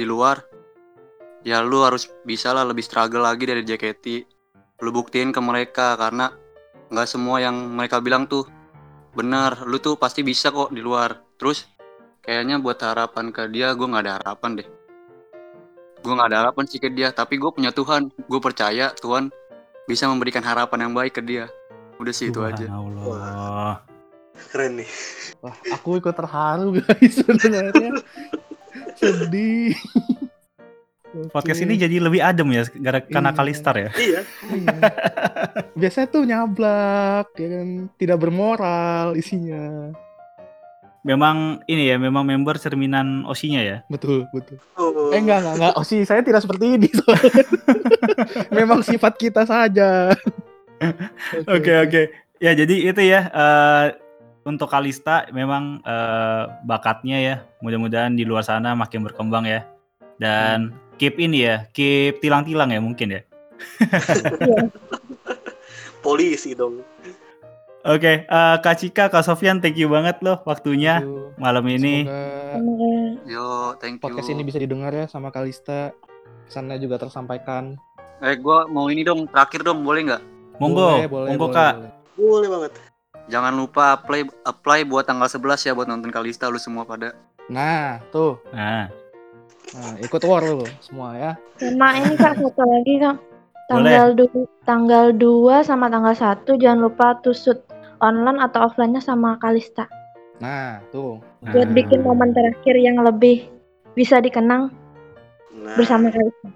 di 0.00 0.08
luar, 0.08 0.40
ya 1.44 1.60
lu 1.60 1.84
harus 1.84 2.08
bisa 2.24 2.56
lah 2.56 2.64
lebih 2.64 2.88
struggle 2.88 3.20
lagi 3.20 3.44
dari 3.44 3.68
JKT. 3.68 4.24
Lu 4.80 4.96
buktiin 4.96 5.28
ke 5.28 5.44
mereka 5.44 5.92
karena 6.00 6.32
nggak 6.88 7.04
semua 7.04 7.36
yang 7.36 7.52
mereka 7.76 8.00
bilang 8.00 8.24
tuh 8.24 8.48
benar. 9.12 9.60
Lu 9.68 9.76
tuh 9.76 10.00
pasti 10.00 10.24
bisa 10.24 10.48
kok 10.48 10.72
di 10.72 10.80
luar. 10.80 11.20
Terus 11.36 11.68
kayaknya 12.24 12.56
buat 12.58 12.80
harapan 12.80 13.30
ke 13.30 13.46
dia 13.52 13.76
gue 13.76 13.86
nggak 13.86 14.04
ada 14.08 14.14
harapan 14.20 14.50
deh 14.64 14.68
gue 16.04 16.12
nggak 16.12 16.28
ada 16.32 16.38
harapan 16.44 16.64
sih 16.68 16.80
ke 16.80 16.88
dia 16.92 17.08
tapi 17.12 17.36
gue 17.36 17.50
punya 17.52 17.70
Tuhan 17.70 18.08
gue 18.10 18.40
percaya 18.40 18.92
Tuhan 18.96 19.28
bisa 19.84 20.08
memberikan 20.08 20.40
harapan 20.40 20.88
yang 20.88 20.92
baik 20.96 21.20
ke 21.20 21.22
dia 21.24 21.48
udah 22.00 22.12
sih 22.12 22.32
itu 22.32 22.42
aja 22.42 22.66
Allah. 22.74 23.86
Keren 24.50 24.82
nih. 24.82 24.90
Wah, 25.38 25.54
aku 25.70 26.02
ikut 26.02 26.14
terharu 26.14 26.82
guys 26.82 27.14
sebenarnya. 27.22 28.02
Sedih. 28.98 29.78
Podcast 31.30 31.62
ini 31.62 31.78
jadi 31.78 32.02
lebih 32.02 32.18
adem 32.18 32.50
ya 32.50 32.66
gara 32.74 32.98
karena 32.98 33.30
Iya. 33.30 33.38
Kalistar 33.38 33.74
ya. 33.78 33.90
Iya. 33.94 34.20
Iya. 34.50 34.76
Biasanya 35.78 36.08
tuh 36.10 36.22
nyablak, 36.26 37.30
ya 37.38 37.48
kan 37.54 37.68
tidak 37.94 38.18
bermoral 38.18 39.14
isinya. 39.14 39.94
Memang 41.04 41.60
ini 41.68 41.92
ya, 41.92 42.00
memang 42.00 42.24
member 42.24 42.56
cerminan 42.56 43.28
osinya 43.28 43.60
ya. 43.60 43.84
Betul, 43.92 44.24
betul. 44.32 44.56
Oh. 44.80 45.12
Eh 45.12 45.20
enggak, 45.20 45.44
enggak, 45.44 45.54
enggak. 45.60 45.72
Sih, 45.84 46.00
saya 46.08 46.24
tidak 46.24 46.40
seperti 46.40 46.80
ini. 46.80 46.88
soalnya. 46.88 47.44
Memang 48.64 48.80
sifat 48.80 49.12
kita 49.20 49.44
saja. 49.44 50.16
Oke 51.54 51.72
oke. 51.80 52.02
Ya 52.42 52.52
jadi 52.52 52.92
itu 52.92 53.00
ya 53.00 53.30
eh, 53.32 53.86
untuk 54.44 54.68
Kalista 54.68 55.24
memang 55.32 55.80
eh, 55.80 56.44
bakatnya 56.66 57.18
ya. 57.20 57.34
Mudah-mudahan 57.64 58.12
di 58.12 58.28
luar 58.28 58.44
sana 58.44 58.76
makin 58.76 59.04
berkembang 59.04 59.48
ya. 59.48 59.64
Dan 60.20 60.76
keep 61.00 61.16
ini 61.16 61.46
ya, 61.46 61.64
keep 61.72 62.20
tilang-tilang 62.20 62.68
ya 62.68 62.80
mungkin 62.84 63.16
ya. 63.16 63.20
Polisi 66.04 66.52
dong. 66.52 66.84
Oke, 67.84 68.24
eh, 68.24 68.56
Kak 68.58 68.76
Cika, 68.76 69.04
Kak 69.06 69.20
Sofyan, 69.20 69.60
thank 69.60 69.76
you 69.76 69.86
banget 69.86 70.16
loh 70.18 70.40
waktunya 70.42 71.04
Aduh, 71.04 71.36
malam 71.36 71.60
ini. 71.66 72.08
Semoga 72.48 72.88
Yo, 73.28 73.46
thank 73.76 73.94
you. 73.94 74.02
podcast 74.02 74.28
ini 74.30 74.40
bisa 74.40 74.56
didengar 74.56 74.88
ya 74.88 75.04
sama 75.04 75.28
Kalista. 75.28 75.92
Pesannya 76.44 76.80
juga 76.80 76.96
tersampaikan. 76.96 77.76
Eh, 78.18 78.36
gua 78.36 78.64
mau 78.64 78.88
ini 78.88 79.04
dong, 79.04 79.28
terakhir 79.28 79.60
dong, 79.60 79.84
boleh 79.84 80.00
nggak? 80.02 80.22
Monggo, 80.56 80.96
Boleh, 80.96 81.08
boleh, 81.08 81.28
monggo 81.28 81.46
boleh, 81.46 81.56
Kak. 81.58 81.74
boleh. 81.74 81.92
Boleh 82.16 82.48
banget. 82.48 82.72
Jangan 83.24 83.52
lupa 83.52 83.84
apply 83.94 84.20
apply 84.42 84.80
buat 84.84 85.04
tanggal 85.04 85.28
11 85.28 85.60
ya 85.62 85.72
buat 85.72 85.84
nonton 85.84 86.08
Kalista 86.08 86.48
lu 86.48 86.56
semua 86.56 86.84
pada. 86.84 87.12
Nah, 87.46 88.00
tuh. 88.08 88.40
Nah, 88.48 88.88
Nah, 89.66 89.98
ikut 89.98 90.22
war 90.22 90.40
lu 90.40 90.64
semua 90.78 91.12
ya. 91.14 91.32
Sama 91.58 91.96
ini 91.96 92.14
kak 92.14 92.36
satu 92.38 92.62
lagi 92.62 92.94
kak. 92.96 93.16
Tanggal 93.64 94.12
du- 94.14 94.30
tanggal 94.62 95.10
2 95.10 95.60
sama 95.60 95.88
tanggal 95.88 96.12
1 96.12 96.54
jangan 96.54 96.84
lupa 96.84 97.16
tusut 97.18 97.64
online 98.04 98.36
atau 98.38 98.68
offline-nya 98.68 99.00
sama 99.00 99.40
Kalista. 99.40 99.88
Nah, 100.36 100.84
tuh. 100.92 101.24
Buat 101.40 101.72
Nah. 101.72 101.76
bikin 101.76 102.04
momen 102.04 102.36
terakhir 102.36 102.76
yang 102.76 103.00
lebih 103.00 103.48
bisa 103.94 104.20
dikenang 104.20 104.68
Nah, 105.54 105.74
bersama 105.74 106.12
Kalista. 106.12 106.48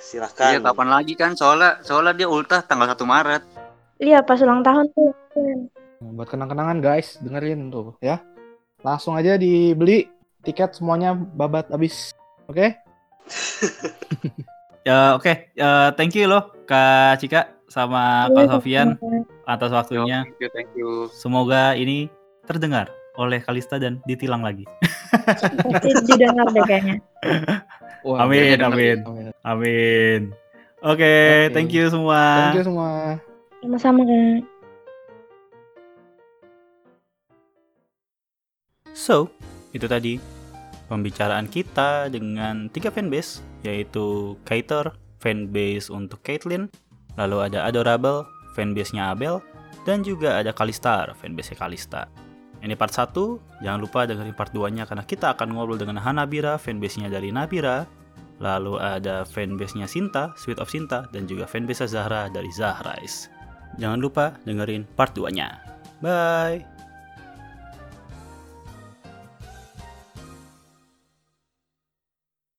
silahkan. 0.00 0.56
Iya, 0.56 0.64
kapan 0.64 0.88
lagi 0.88 1.12
kan? 1.12 1.36
Soalnya 1.36 1.84
soalnya 1.84 2.16
dia 2.16 2.24
ultah 2.24 2.64
tanggal 2.64 2.88
1 2.88 3.04
Maret. 3.04 3.44
Iya 4.00 4.24
pas 4.24 4.40
ulang 4.40 4.64
tahun 4.64 4.88
tuh. 4.96 5.12
Nah, 6.00 6.10
buat 6.16 6.32
kenang-kenangan 6.32 6.80
guys, 6.80 7.20
dengerin 7.20 7.68
tuh 7.68 8.00
ya. 8.00 8.16
Langsung 8.80 9.12
aja 9.12 9.36
dibeli 9.36 10.08
tiket 10.40 10.72
semuanya 10.72 11.12
babat 11.12 11.68
habis. 11.68 12.16
Oke? 12.48 12.80
ya 14.88 15.12
oke, 15.12 15.52
Eh, 15.52 15.88
thank 16.00 16.16
you 16.16 16.24
loh 16.24 16.48
Kak 16.64 17.20
Cika 17.20 17.52
sama 17.68 18.32
Kak 18.32 18.56
Iya, 18.64 18.96
sama-sama. 18.96 19.29
Atas 19.50 19.70
waktunya. 19.74 20.22
thank 20.22 20.38
you, 20.38 20.48
thank 20.54 20.70
you. 20.78 20.90
Semoga 21.10 21.74
ini 21.74 22.06
terdengar 22.46 22.90
oleh 23.18 23.42
Kalista 23.42 23.76
dan 23.76 23.98
ditilang 24.06 24.46
lagi. 24.46 24.64
Pasti 25.10 25.90
didengar 26.06 26.46
deh 26.54 26.64
kayaknya. 26.64 26.96
Wah, 28.06 28.24
Amin, 28.24 28.56
amin, 28.64 29.04
amin. 29.04 29.28
amin. 29.44 30.20
Oke, 30.80 31.04
Oke. 31.04 31.52
thank 31.52 31.68
you 31.68 31.92
semua. 31.92 32.48
Thank 32.48 32.64
you 32.64 32.66
semua. 32.72 33.20
Sama-sama. 33.60 34.00
So, 38.96 39.28
itu 39.76 39.84
tadi 39.84 40.16
pembicaraan 40.88 41.44
kita 41.52 42.08
dengan 42.08 42.72
tiga 42.72 42.88
fanbase, 42.88 43.44
yaitu 43.60 44.34
Kaiter, 44.48 44.96
fanbase 45.20 45.92
untuk 45.92 46.24
Caitlyn, 46.24 46.72
lalu 47.20 47.52
ada 47.52 47.68
Adorable, 47.68 48.24
fanbase-nya 48.56 49.12
Abel, 49.12 49.38
dan 49.88 50.04
juga 50.04 50.38
ada 50.38 50.52
Kalistar, 50.52 51.14
fanbase 51.16 51.56
Kalista. 51.56 52.10
Ini 52.60 52.76
part 52.76 52.92
1, 52.92 53.64
jangan 53.64 53.80
lupa 53.80 54.04
dengerin 54.04 54.36
part 54.36 54.52
2-nya 54.52 54.84
karena 54.84 55.04
kita 55.08 55.32
akan 55.32 55.56
ngobrol 55.56 55.80
dengan 55.80 55.96
Hanabira, 55.96 56.60
fanbase-nya 56.60 57.08
dari 57.08 57.32
Nabira, 57.32 57.88
lalu 58.40 58.76
ada 58.76 59.24
fanbase-nya 59.24 59.88
Sinta, 59.88 60.36
Sweet 60.36 60.60
of 60.60 60.68
Sinta, 60.68 61.08
dan 61.12 61.24
juga 61.24 61.48
fanbase 61.48 61.88
Zahra 61.88 62.28
dari 62.28 62.52
Zahrais. 62.52 63.32
Jangan 63.80 64.00
lupa 64.02 64.36
dengerin 64.44 64.84
part 64.92 65.16
2-nya. 65.16 65.60
Bye! 66.04 66.79